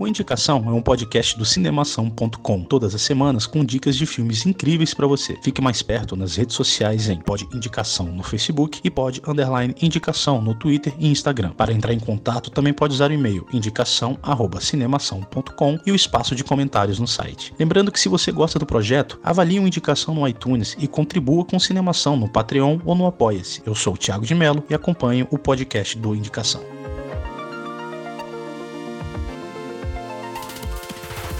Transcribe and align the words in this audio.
O 0.00 0.08
Indicação 0.08 0.64
é 0.66 0.72
um 0.72 0.80
podcast 0.80 1.36
do 1.36 1.44
cinemação.com, 1.44 2.64
todas 2.64 2.94
as 2.94 3.02
semanas 3.02 3.46
com 3.46 3.62
dicas 3.62 3.94
de 3.94 4.06
filmes 4.06 4.46
incríveis 4.46 4.94
pra 4.94 5.06
você. 5.06 5.38
Fique 5.42 5.60
mais 5.60 5.82
perto 5.82 6.16
nas 6.16 6.36
redes 6.36 6.56
sociais 6.56 7.10
em 7.10 7.20
Pod 7.20 7.46
Indicação 7.52 8.06
no 8.06 8.22
Facebook 8.22 8.80
e 8.82 8.90
Pod 8.90 9.20
Underline 9.28 9.74
Indicação 9.82 10.40
no 10.40 10.54
Twitter 10.54 10.94
e 10.98 11.06
Instagram. 11.06 11.50
Para 11.50 11.74
entrar 11.74 11.92
em 11.92 12.00
contato 12.00 12.50
também 12.50 12.72
pode 12.72 12.94
usar 12.94 13.10
o 13.10 13.12
e-mail 13.12 13.46
indicação@cinemação.com 13.52 15.78
e 15.84 15.92
o 15.92 15.94
espaço 15.94 16.34
de 16.34 16.44
comentários 16.44 16.98
no 16.98 17.06
site. 17.06 17.52
Lembrando 17.58 17.92
que 17.92 18.00
se 18.00 18.08
você 18.08 18.32
gosta 18.32 18.58
do 18.58 18.64
projeto, 18.64 19.20
avalie 19.22 19.60
o 19.60 19.66
Indicação 19.66 20.14
no 20.14 20.26
iTunes 20.26 20.78
e 20.80 20.88
contribua 20.88 21.44
com 21.44 21.60
Cinemação 21.60 22.16
no 22.16 22.26
Patreon 22.26 22.78
ou 22.86 22.94
no 22.94 23.04
Apoia-se. 23.04 23.60
Eu 23.66 23.74
sou 23.74 23.92
o 23.92 23.98
Thiago 23.98 24.24
de 24.24 24.34
Mello 24.34 24.64
e 24.70 24.74
acompanho 24.74 25.28
o 25.30 25.36
podcast 25.36 25.98
do 25.98 26.16
Indicação. 26.16 26.62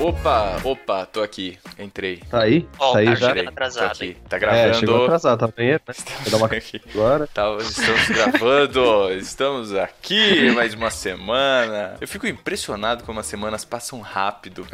Opa, 0.01 0.57
opa, 0.65 1.05
tô 1.05 1.23
aqui. 1.23 1.59
Entrei. 1.79 2.23
Tá 2.31 2.41
aí? 2.41 2.67
Ó, 2.79 2.93
tá 2.95 2.99
aí 3.01 3.05
tá 3.05 3.15
já? 3.17 3.35
Tô 3.35 3.49
atrasado 3.51 3.93
aqui. 3.93 4.17
Tá 4.31 4.37
É, 4.37 4.39
gravando. 4.41 4.75
chegou 4.79 5.05
atrasado, 5.05 5.39
tá 5.41 5.53
bem, 5.55 5.73
né? 5.73 5.81
Vou 6.23 6.31
dar 6.31 6.37
uma 6.39 6.47
aqui. 6.47 6.81
agora. 6.95 7.27
Tá, 7.27 7.55
estamos 7.61 8.09
gravando, 8.09 9.13
estamos 9.13 9.75
aqui 9.75 10.51
mais 10.53 10.73
uma 10.73 10.91
semana. 10.91 11.97
Eu 12.01 12.09
fico 12.09 12.27
impressionado 12.27 13.05
como 13.05 13.21
as 13.21 13.27
semanas 13.27 13.63
passam 13.67 14.01
rápido. 14.01 14.67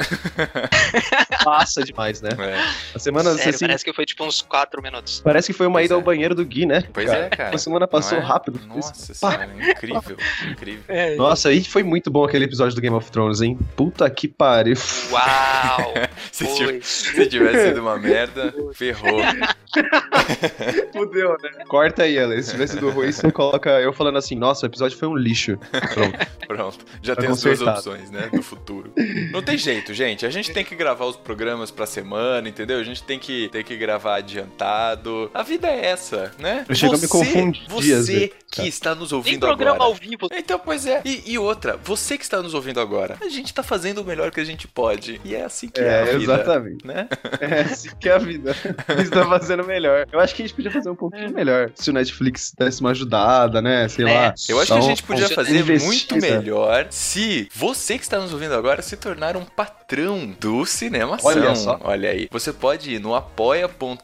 Passa 1.43 1.83
demais, 1.83 2.21
né? 2.21 2.29
É, 2.39 2.95
A 2.95 2.99
semana, 2.99 3.33
Sério, 3.33 3.49
assim, 3.49 3.65
parece 3.67 3.83
que 3.83 3.91
foi 3.91 4.05
tipo 4.05 4.23
uns 4.23 4.41
4 4.41 4.81
minutos. 4.81 5.19
parece 5.21 5.47
que 5.51 5.57
foi 5.57 5.67
uma 5.67 5.79
Pois 5.79 5.85
ida 5.87 5.93
é. 5.93 5.97
ao 5.97 6.01
banheiro 6.01 6.35
do 6.35 6.45
Gui, 6.45 6.65
né? 6.65 6.83
Pois 6.93 7.09
é, 7.09 7.27
cara. 7.29 7.53
A 7.53 7.57
semana 7.59 7.85
passou 7.85 8.17
é? 8.17 8.21
rápido. 8.21 8.61
Nossa 8.65 9.13
senhora, 9.13 9.49
incrível, 9.59 10.17
incrível. 10.49 11.17
Nossa, 11.17 11.49
aí 11.49 11.61
foi 11.65 11.83
muito 11.83 12.09
bom 12.09 12.23
aquele 12.23 12.45
episódio 12.45 12.73
do 12.73 12.79
Game 12.81 12.95
of 12.95 13.11
Thrones, 13.11 13.41
hein? 13.41 13.59
Puta 13.75 14.09
que 14.09 14.29
pariu. 14.29 14.77
Uau! 15.11 15.16
Se, 16.31 16.45
foi 16.45 16.55
tiv- 16.73 16.83
se 16.83 17.25
tivesse 17.27 17.67
sido 17.69 17.81
uma 17.81 17.97
merda, 17.97 18.53
ferrou. 18.73 19.19
Fudeu, 20.93 21.35
né? 21.41 21.63
Corta 21.67 22.03
aí, 22.03 22.17
Ela. 22.17 22.39
Se 22.41 22.51
tivesse 22.51 22.73
sido 22.73 22.89
ruim, 22.89 23.11
você 23.11 23.31
coloca 23.31 23.69
eu 23.81 23.91
falando 23.93 24.17
assim, 24.17 24.35
nossa, 24.35 24.65
o 24.65 24.69
episódio 24.69 24.97
foi 24.97 25.07
um 25.07 25.15
lixo. 25.15 25.57
Pronto. 25.93 26.27
Pronto, 26.47 26.85
já 27.01 27.15
Tá 27.15 27.21
tem 27.21 27.31
as 27.31 27.41
duas 27.41 27.59
consertado. 27.59 27.77
opções, 27.89 28.11
né, 28.11 28.29
do 28.31 28.41
futuro. 28.41 28.91
Não 29.31 29.41
tem 29.41 29.57
jeito, 29.57 29.93
gente. 29.93 30.25
A 30.25 30.29
gente 30.29 30.51
tem 30.53 30.63
que 30.63 30.75
gravar 30.75 31.05
os 31.05 31.15
programas 31.15 31.71
pra 31.71 31.85
semana, 31.85 32.47
entendeu? 32.47 32.79
A 32.79 32.83
gente 32.83 33.03
tem 33.03 33.19
que, 33.19 33.49
tem 33.49 33.63
que 33.63 33.75
gravar 33.75 34.15
adiantado. 34.15 35.29
A 35.33 35.43
vida 35.43 35.67
é 35.67 35.87
essa, 35.87 36.31
né? 36.39 36.65
Eu 36.69 36.75
chego 36.75 36.95
a 36.95 36.97
me 36.97 37.07
confundir, 37.07 37.63
Você 37.67 38.27
que 38.49 38.57
cara. 38.57 38.67
está 38.69 38.95
nos 38.95 39.09
Tem 39.09 39.17
ouvindo 39.17 39.39
programa 39.45 39.75
agora. 39.75 39.89
ao 39.89 39.95
vivo. 39.95 40.27
Então, 40.31 40.57
pois 40.59 40.85
é. 40.85 41.01
E, 41.03 41.33
e 41.33 41.37
outra, 41.37 41.77
você 41.83 42.17
que 42.17 42.23
está 42.23 42.41
nos 42.41 42.53
ouvindo 42.53 42.79
agora, 42.79 43.17
a 43.21 43.27
gente 43.29 43.53
tá 43.53 43.61
fazendo 43.61 44.01
o 44.01 44.05
melhor 44.05 44.31
que 44.31 44.39
a 44.39 44.45
gente 44.45 44.67
pode. 44.67 45.06
E 45.23 45.35
é 45.35 45.43
assim 45.45 45.67
que 45.69 45.79
é, 45.79 45.83
É, 45.85 46.01
a 46.01 46.05
vida. 46.05 46.33
exatamente. 46.33 46.85
Né? 46.87 47.07
É 47.39 47.61
assim 47.61 47.89
que 47.99 48.09
é 48.09 48.13
a 48.13 48.17
vida. 48.17 48.55
Eles 48.89 49.03
estão 49.05 49.27
fazendo 49.29 49.63
melhor. 49.63 50.07
Eu 50.11 50.19
acho 50.19 50.33
que 50.35 50.41
a 50.41 50.45
gente 50.45 50.55
podia 50.55 50.71
fazer 50.71 50.89
um 50.89 50.95
pouquinho 50.95 51.31
melhor. 51.33 51.71
Se 51.75 51.89
o 51.89 51.93
Netflix 51.93 52.53
desse 52.57 52.81
uma 52.81 52.91
ajudada, 52.91 53.61
né? 53.61 53.87
Sei 53.87 54.05
Né? 54.05 54.13
lá. 54.13 54.33
Eu 54.49 54.59
acho 54.59 54.67
que 54.67 54.77
a 54.77 54.81
um- 54.81 54.81
gente 54.81 55.03
podia 55.03 55.25
um- 55.27 55.29
fazer 55.29 55.59
investida. 55.59 55.85
muito 55.87 56.15
melhor 56.17 56.87
se 56.89 57.47
você 57.53 57.97
que 57.97 58.03
está 58.03 58.19
nos 58.19 58.33
ouvindo 58.33 58.53
agora 58.55 58.81
se 58.81 58.97
tornar 58.97 59.35
um 59.37 59.43
patrão 59.45 60.35
do 60.39 60.65
Cinemação. 60.65 61.29
Olha 61.29 61.55
só. 61.55 61.79
Olha 61.83 62.09
aí. 62.09 62.27
Você 62.31 62.51
pode 62.51 62.91
ir 62.95 62.99
no 62.99 63.13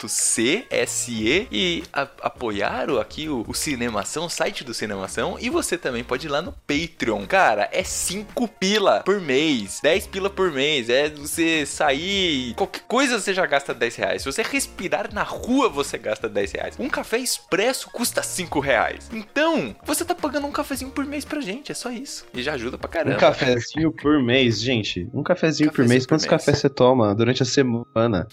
apoia.cse 0.03 1.47
e 1.51 1.83
a- 1.91 2.07
apoiar 2.21 2.89
o, 2.89 2.99
aqui 2.99 3.27
o, 3.29 3.43
o 3.47 3.53
Cinemação, 3.53 4.25
o 4.25 4.29
site 4.29 4.63
do 4.63 4.73
Cinemação. 4.73 5.37
E 5.39 5.49
você 5.49 5.77
também 5.77 6.03
pode 6.03 6.27
ir 6.27 6.29
lá 6.29 6.41
no 6.41 6.51
Patreon. 6.67 7.25
Cara, 7.25 7.69
é 7.71 7.83
5 7.83 8.47
pila 8.47 9.01
por 9.03 9.19
mês, 9.21 9.79
10 9.81 10.07
pila 10.07 10.29
por 10.29 10.51
mês. 10.51 10.89
Você 11.17 11.65
sair, 11.65 12.53
qualquer 12.55 12.81
coisa 12.87 13.19
você 13.19 13.33
já 13.33 13.45
gasta 13.45 13.73
10 13.73 13.95
reais. 13.95 14.21
Se 14.21 14.31
você 14.31 14.41
respirar 14.41 15.13
na 15.13 15.23
rua, 15.23 15.69
você 15.69 15.97
gasta 15.97 16.27
10 16.29 16.51
reais. 16.51 16.75
Um 16.79 16.89
café 16.89 17.17
expresso 17.17 17.89
custa 17.91 18.21
5 18.23 18.59
reais. 18.59 19.09
Então, 19.11 19.75
você 19.83 20.03
tá 20.05 20.13
pagando 20.15 20.47
um 20.47 20.51
cafezinho 20.51 20.91
por 20.91 21.05
mês 21.05 21.25
pra 21.25 21.41
gente, 21.41 21.71
é 21.71 21.75
só 21.75 21.89
isso. 21.91 22.25
E 22.33 22.41
já 22.43 22.53
ajuda 22.53 22.77
pra 22.77 22.89
caramba. 22.89 23.15
Um 23.15 23.19
cafezinho 23.19 23.91
por 23.91 24.21
mês, 24.21 24.61
gente. 24.61 25.07
Um 25.13 25.23
cafezinho, 25.23 25.69
por 25.69 25.77
Cafezinho 25.77 25.89
mês. 25.89 26.05
por 26.05 26.09
Quantos 26.09 26.25
mês. 26.25 26.29
cafés 26.41 26.57
você 26.59 26.69
toma 26.69 27.13
durante 27.15 27.43
a 27.43 27.45
semana 27.45 28.27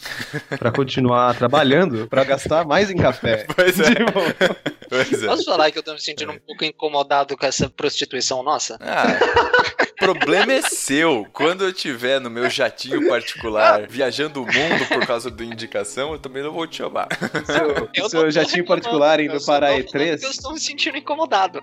pra 0.58 0.70
continuar 0.70 1.34
trabalhando, 1.36 2.06
pra 2.08 2.24
gastar 2.24 2.64
mais 2.64 2.90
em 2.90 2.96
café? 2.96 3.46
Pois 3.54 3.78
é. 3.80 3.84
Pois 5.08 5.22
é. 5.22 5.26
Posso 5.26 5.44
falar 5.44 5.70
que 5.70 5.78
eu 5.78 5.82
tô 5.82 5.92
me 5.92 6.00
sentindo 6.00 6.32
um 6.32 6.38
pouco 6.38 6.64
incomodado 6.64 7.36
com 7.36 7.46
essa 7.46 7.68
prostituição 7.68 8.42
nossa? 8.42 8.76
Ah, 8.80 9.18
problema 9.98 10.52
é 10.54 10.62
seu. 10.62 11.26
Quando 11.32 11.62
eu 11.64 11.72
tiver 11.72 12.20
no 12.20 12.30
meu 12.30 12.48
jatinho 12.48 13.06
particular 13.08 13.86
viajando 13.88 14.42
o 14.42 14.46
mundo 14.46 14.86
por 14.88 15.06
causa 15.06 15.30
da 15.30 15.44
indicação, 15.44 16.12
eu 16.12 16.18
também 16.18 16.42
não 16.42 16.52
vou 16.52 16.66
te 16.66 16.76
chamar. 16.78 17.08
seu, 17.44 17.88
Eu 17.94 18.08
seu 18.08 18.30
jatinho 18.30 18.64
particular 18.64 19.20
indo 19.20 19.38
para 19.44 19.68
a 19.68 19.70
tô 19.70 19.76
falando 19.76 19.84
que 19.84 19.96
Eu 19.98 20.00
E3. 20.16 20.30
estou 20.30 20.52
me 20.54 20.60
sentindo 20.60 20.96
incomodado. 20.96 21.60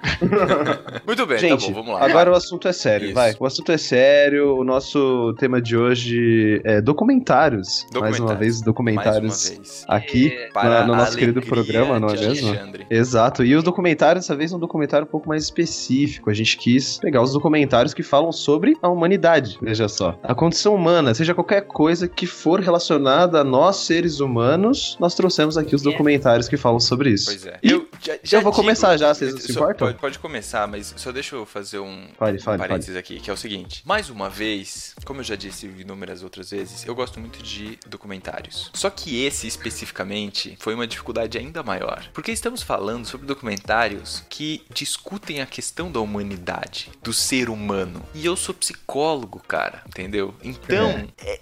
Muito 1.06 1.26
bem, 1.26 1.38
Gente, 1.40 1.62
tá 1.66 1.68
bom, 1.68 1.74
vamos 1.84 2.00
lá. 2.00 2.06
agora 2.06 2.32
o 2.32 2.36
assunto 2.36 2.68
é 2.68 2.74
sério, 2.74 3.06
Isso. 3.08 3.16
vai. 3.16 3.36
O 3.40 3.46
assunto 3.46 3.72
é 3.72 3.78
sério, 3.78 4.56
o 4.58 4.64
nosso 4.64 5.34
tema 5.40 5.62
de 5.62 5.76
hoje 5.76 6.62
é 6.64 6.80
documentários. 6.82 7.86
Mais 7.86 7.92
uma 7.94 8.02
Documentários. 8.12 8.40
vez, 8.40 8.62
documentários 8.62 9.50
uma 9.50 9.56
vez. 9.58 9.86
aqui 9.88 10.32
É, 10.34 10.50
na- 10.54 10.86
no 10.86 10.96
nosso 10.96 11.18
querido 11.18 11.42
programa, 11.42 12.00
não 12.00 12.10
é 12.10 12.14
mesmo? 12.14 12.50
Alexandre. 12.50 12.86
Exato, 12.90 13.27
e 13.44 13.56
os 13.56 13.64
documentários, 13.64 14.26
dessa 14.26 14.36
vez, 14.36 14.52
é 14.52 14.56
um 14.56 14.60
documentário 14.60 15.06
um 15.06 15.10
pouco 15.10 15.28
mais 15.28 15.44
específico. 15.44 16.30
A 16.30 16.34
gente 16.34 16.58
quis 16.58 16.98
pegar 16.98 17.22
os 17.22 17.34
documentários 17.34 17.94
que 17.94 18.04
falam 18.04 18.32
sobre 18.32 18.76
a 18.82 18.88
humanidade, 18.90 19.58
veja 19.62 19.88
só. 19.88 20.18
A 20.24 20.34
condição 20.36 20.74
humana, 20.76 21.14
seja 21.14 21.34
qualquer 21.34 21.62
coisa 21.62 22.08
que 22.08 22.26
for 22.26 22.60
relacionada 22.60 23.40
a 23.42 23.44
nós, 23.44 23.78
seres 23.78 24.20
humanos, 24.20 24.98
nós 25.00 25.16
trouxemos 25.16 25.58
aqui 25.58 25.76
os 25.76 25.82
Yeah. 25.82 25.98
documentários 25.98 26.48
que 26.48 26.58
falam 26.58 26.80
sobre 26.80 27.12
isso. 27.12 27.26
Pois 27.26 27.46
é. 27.46 27.60
E 27.64 27.72
Eu, 27.72 27.88
já, 28.02 28.18
já 28.24 28.38
eu 28.38 28.42
vou 28.42 28.52
digo- 28.52 28.62
começar 28.62 28.98
já, 28.98 29.14
vocês 29.14 29.34
não 29.34 29.40
se 29.42 29.52
importam? 29.52 29.88
Pode, 29.88 30.00
pode 30.00 30.20
começar, 30.20 30.68
mas 30.68 30.94
só 30.98 31.12
deixa 31.12 31.36
eu 31.36 31.46
fazer 31.46 31.80
um, 31.80 32.08
Fale, 32.18 32.38
um 32.38 32.42
fale, 32.42 32.42
fale. 32.42 32.58
parênteses 32.60 32.96
aqui, 32.96 33.20
que 33.20 33.30
é 33.30 33.34
o 33.34 33.38
seguinte. 33.38 33.82
Mais 33.86 34.10
uma 34.10 34.30
vez, 34.30 34.94
como 35.06 35.20
eu 35.22 35.24
já 35.24 35.36
disse 35.36 35.66
inúmeras 35.80 36.24
outras 36.24 36.50
vezes, 36.52 36.86
eu 36.86 36.94
gosto 36.94 37.20
muito 37.20 37.42
de 37.42 37.78
documentários. 37.88 38.70
Só 38.74 38.90
que 38.90 39.24
esse 39.24 39.48
especificamente 39.48 40.58
foi 40.60 40.74
uma 40.76 40.86
dificuldade 40.86 41.38
ainda 41.38 41.64
maior. 41.64 42.04
Porque 42.14 42.32
estamos 42.32 42.62
falando 42.62 43.06
sobre 43.06 43.17
documentários 43.26 44.24
que 44.30 44.64
discutem 44.74 45.42
a 45.42 45.46
questão 45.46 45.92
da 45.92 46.00
humanidade, 46.00 46.90
do 47.04 47.14
ser 47.14 47.50
humano. 47.50 48.04
E 48.14 48.26
eu 48.26 48.36
sou 48.36 48.54
psicólogo, 48.54 49.42
cara, 49.48 49.82
entendeu? 49.88 50.34
Então, 50.44 51.08
é, 51.24 51.40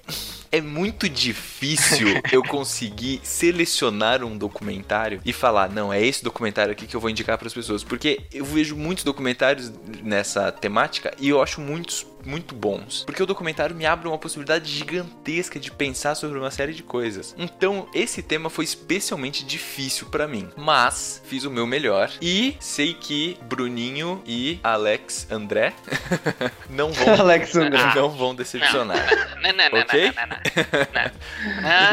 é 0.51 0.61
muito 0.61 1.09
difícil 1.09 2.07
eu 2.31 2.41
conseguir 2.43 3.19
selecionar 3.23 4.23
um 4.23 4.37
documentário 4.37 5.21
e 5.25 5.33
falar, 5.33 5.69
não, 5.69 5.91
é 5.91 6.01
esse 6.01 6.23
documentário 6.23 6.71
aqui 6.71 6.87
que 6.87 6.95
eu 6.95 6.99
vou 6.99 7.09
indicar 7.09 7.37
para 7.37 7.47
as 7.47 7.53
pessoas, 7.53 7.83
porque 7.83 8.21
eu 8.33 8.45
vejo 8.45 8.75
muitos 8.75 9.03
documentários 9.03 9.71
nessa 10.03 10.51
temática 10.51 11.13
e 11.19 11.29
eu 11.29 11.41
acho 11.41 11.61
muitos 11.61 12.05
muito 12.25 12.55
bons, 12.55 13.03
porque 13.05 13.21
o 13.21 13.25
documentário 13.25 13.75
me 13.75 13.85
abre 13.85 14.07
uma 14.07 14.17
possibilidade 14.17 14.69
gigantesca 14.71 15.59
de 15.59 15.71
pensar 15.71 16.15
sobre 16.15 16.37
uma 16.39 16.51
série 16.51 16.73
de 16.73 16.83
coisas. 16.83 17.35
Então, 17.37 17.87
esse 17.93 18.21
tema 18.21 18.49
foi 18.49 18.65
especialmente 18.65 19.45
difícil 19.45 20.07
para 20.07 20.27
mim, 20.27 20.49
mas 20.57 21.21
fiz 21.25 21.43
o 21.43 21.51
meu 21.51 21.67
melhor 21.67 22.11
e 22.21 22.55
sei 22.59 22.93
que 22.93 23.37
Bruninho 23.43 24.21
e 24.25 24.59
Alex 24.63 25.27
André 25.31 25.73
não 26.69 26.91
vão 26.91 27.13
Alex 27.21 27.55
André. 27.55 27.79
não 27.95 28.09
vão 28.09 28.35
decepcionar. 28.35 29.05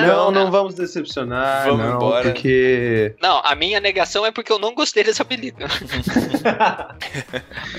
Não, 0.01 0.07
não, 0.07 0.31
não, 0.31 0.51
vamos 0.51 0.75
decepcionar, 0.75 1.67
Vamos 1.67 1.87
não, 1.87 1.97
embora. 1.97 2.31
porque... 2.33 3.15
Não, 3.21 3.41
a 3.45 3.55
minha 3.55 3.81
negação 3.81 4.25
é 4.25 4.31
porque 4.31 4.53
eu 4.53 4.59
não 4.59 4.75
gostei 4.75 5.05
desse 5.05 5.21
apelido. 5.21 5.59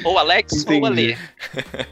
ou 0.03 0.17
Alex 0.17 0.65
ou 0.65 0.73
Entendi. 0.73 1.13
Ale. 1.13 1.17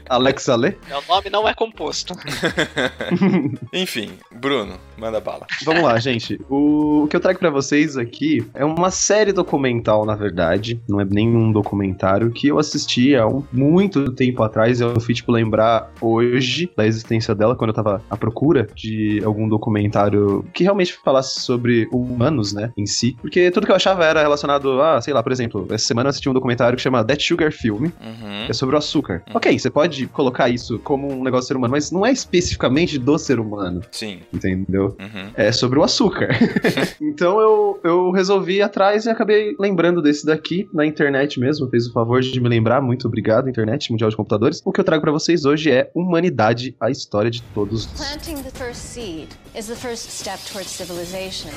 Alex 0.08 0.48
precisa 0.52 0.56
ler? 0.56 0.78
O 0.90 1.12
nome 1.12 1.30
não 1.30 1.48
é 1.48 1.54
composto. 1.54 2.14
Enfim, 3.72 4.10
Bruno, 4.30 4.74
manda 4.96 5.20
bala. 5.20 5.46
Vamos 5.64 5.82
lá, 5.82 5.98
gente. 5.98 6.40
O, 6.48 7.04
o 7.04 7.08
que 7.08 7.16
eu 7.16 7.20
trago 7.20 7.38
pra 7.38 7.50
vocês 7.50 7.96
aqui 7.96 8.46
é 8.54 8.64
uma 8.64 8.90
série 8.90 9.32
documental, 9.32 10.04
na 10.04 10.14
verdade. 10.14 10.80
Não 10.88 11.00
é 11.00 11.04
nenhum 11.04 11.52
documentário 11.52 12.30
que 12.30 12.48
eu 12.48 12.58
assisti 12.58 13.14
há 13.16 13.26
um, 13.26 13.42
muito 13.52 14.12
tempo 14.12 14.42
atrás. 14.42 14.80
Eu 14.80 14.98
fui, 15.00 15.14
tipo, 15.14 15.32
lembrar 15.32 15.90
hoje 16.00 16.70
da 16.76 16.86
existência 16.86 17.34
dela, 17.34 17.56
quando 17.56 17.70
eu 17.70 17.74
tava 17.74 18.02
à 18.10 18.16
procura 18.16 18.68
de 18.74 19.22
algum 19.24 19.48
documentário 19.48 20.44
que 20.52 20.64
realmente 20.64 20.94
falasse 21.04 21.40
sobre 21.40 21.88
humanos, 21.92 22.52
né, 22.52 22.72
em 22.76 22.86
si. 22.86 23.16
Porque 23.20 23.50
tudo 23.50 23.66
que 23.66 23.72
eu 23.72 23.76
achava 23.76 24.04
era 24.04 24.20
relacionado 24.20 24.80
a, 24.80 25.00
sei 25.00 25.14
lá, 25.14 25.22
por 25.22 25.32
exemplo, 25.32 25.66
essa 25.70 25.86
semana 25.86 26.08
eu 26.08 26.10
assisti 26.10 26.28
um 26.28 26.34
documentário 26.34 26.76
que 26.76 26.82
chama 26.82 27.04
That 27.04 27.22
Sugar 27.22 27.52
Film, 27.52 27.82
Uhum. 27.82 28.44
que 28.46 28.50
é 28.50 28.54
sobre 28.54 28.74
o 28.74 28.78
açúcar. 28.78 29.22
Ok, 29.34 29.58
você 29.58 29.70
pode 29.70 30.06
colocar 30.08 30.41
isso 30.48 30.78
como 30.78 31.12
um 31.12 31.22
negócio 31.22 31.44
do 31.44 31.48
ser 31.48 31.56
humano, 31.56 31.72
mas 31.72 31.90
não 31.90 32.04
é 32.04 32.12
especificamente 32.12 32.98
do 32.98 33.18
ser 33.18 33.40
humano, 33.40 33.82
Sim. 33.90 34.20
entendeu? 34.32 34.96
Uhum. 35.00 35.30
É 35.34 35.52
sobre 35.52 35.78
o 35.78 35.82
açúcar. 35.82 36.28
então 37.00 37.40
eu, 37.40 37.80
eu 37.82 38.10
resolvi 38.10 38.56
ir 38.56 38.62
atrás 38.62 39.06
e 39.06 39.10
acabei 39.10 39.54
lembrando 39.58 40.02
desse 40.02 40.24
daqui 40.24 40.68
na 40.72 40.86
internet 40.86 41.38
mesmo. 41.38 41.68
Fez 41.68 41.86
o 41.86 41.92
favor 41.92 42.20
de 42.20 42.40
me 42.40 42.48
lembrar. 42.48 42.80
Muito 42.80 43.06
obrigado, 43.06 43.48
internet, 43.48 43.90
Mundial 43.90 44.10
de 44.10 44.16
Computadores. 44.16 44.62
O 44.64 44.72
que 44.72 44.80
eu 44.80 44.84
trago 44.84 45.02
pra 45.02 45.12
vocês 45.12 45.44
hoje 45.44 45.70
é 45.70 45.90
Humanidade, 45.94 46.76
a 46.80 46.90
história 46.90 47.30
de 47.30 47.42
todos. 47.54 47.86
Planting 47.86 48.42
the 48.42 48.50
first 48.50 48.80
seed 48.80 49.28
is 49.54 49.66
the 49.66 49.76
first 49.76 50.10
step 50.10 50.40
towards 50.46 50.68
civilization. 50.68 51.50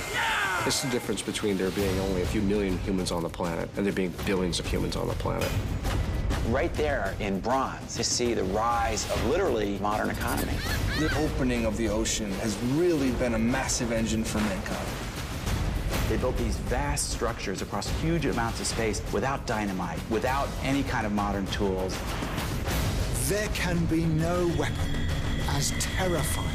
It's 0.65 0.81
the 0.81 0.89
difference 0.89 1.21
between 1.21 1.57
there 1.57 1.71
being 1.71 1.97
only 2.01 2.23
a 2.23 2.25
few 2.25 2.41
million 2.41 2.77
humans 2.79 3.11
on 3.11 3.23
the 3.23 3.29
planet 3.29 3.69
and 3.77 3.85
there 3.85 3.93
being 3.93 4.13
billions 4.25 4.59
of 4.59 4.65
humans 4.65 4.95
on 4.95 5.07
the 5.07 5.13
planet. 5.15 5.49
right 6.49 6.73
there 6.75 7.15
in 7.19 7.39
bronze, 7.39 7.97
you 7.97 8.03
see 8.03 8.33
the 8.33 8.43
rise 8.45 9.09
of 9.11 9.25
literally 9.25 9.79
modern 9.79 10.09
economy. 10.09 10.53
The 10.99 11.11
opening 11.17 11.65
of 11.65 11.75
the 11.77 11.89
ocean 11.89 12.31
has 12.33 12.55
really 12.73 13.11
been 13.13 13.33
a 13.33 13.39
massive 13.39 13.91
engine 13.91 14.23
for 14.23 14.39
mankind. 14.39 14.87
They 16.09 16.17
built 16.17 16.37
these 16.37 16.57
vast 16.57 17.09
structures 17.09 17.63
across 17.63 17.89
huge 18.01 18.25
amounts 18.25 18.59
of 18.59 18.67
space 18.67 19.01
without 19.11 19.47
dynamite, 19.47 19.99
without 20.11 20.49
any 20.63 20.83
kind 20.83 21.05
of 21.05 21.13
modern 21.13 21.47
tools. 21.47 21.97
There 23.27 23.47
can 23.55 23.83
be 23.85 24.05
no 24.05 24.51
weapon 24.59 24.75
as 24.77 24.77
terrifying. 24.77 24.94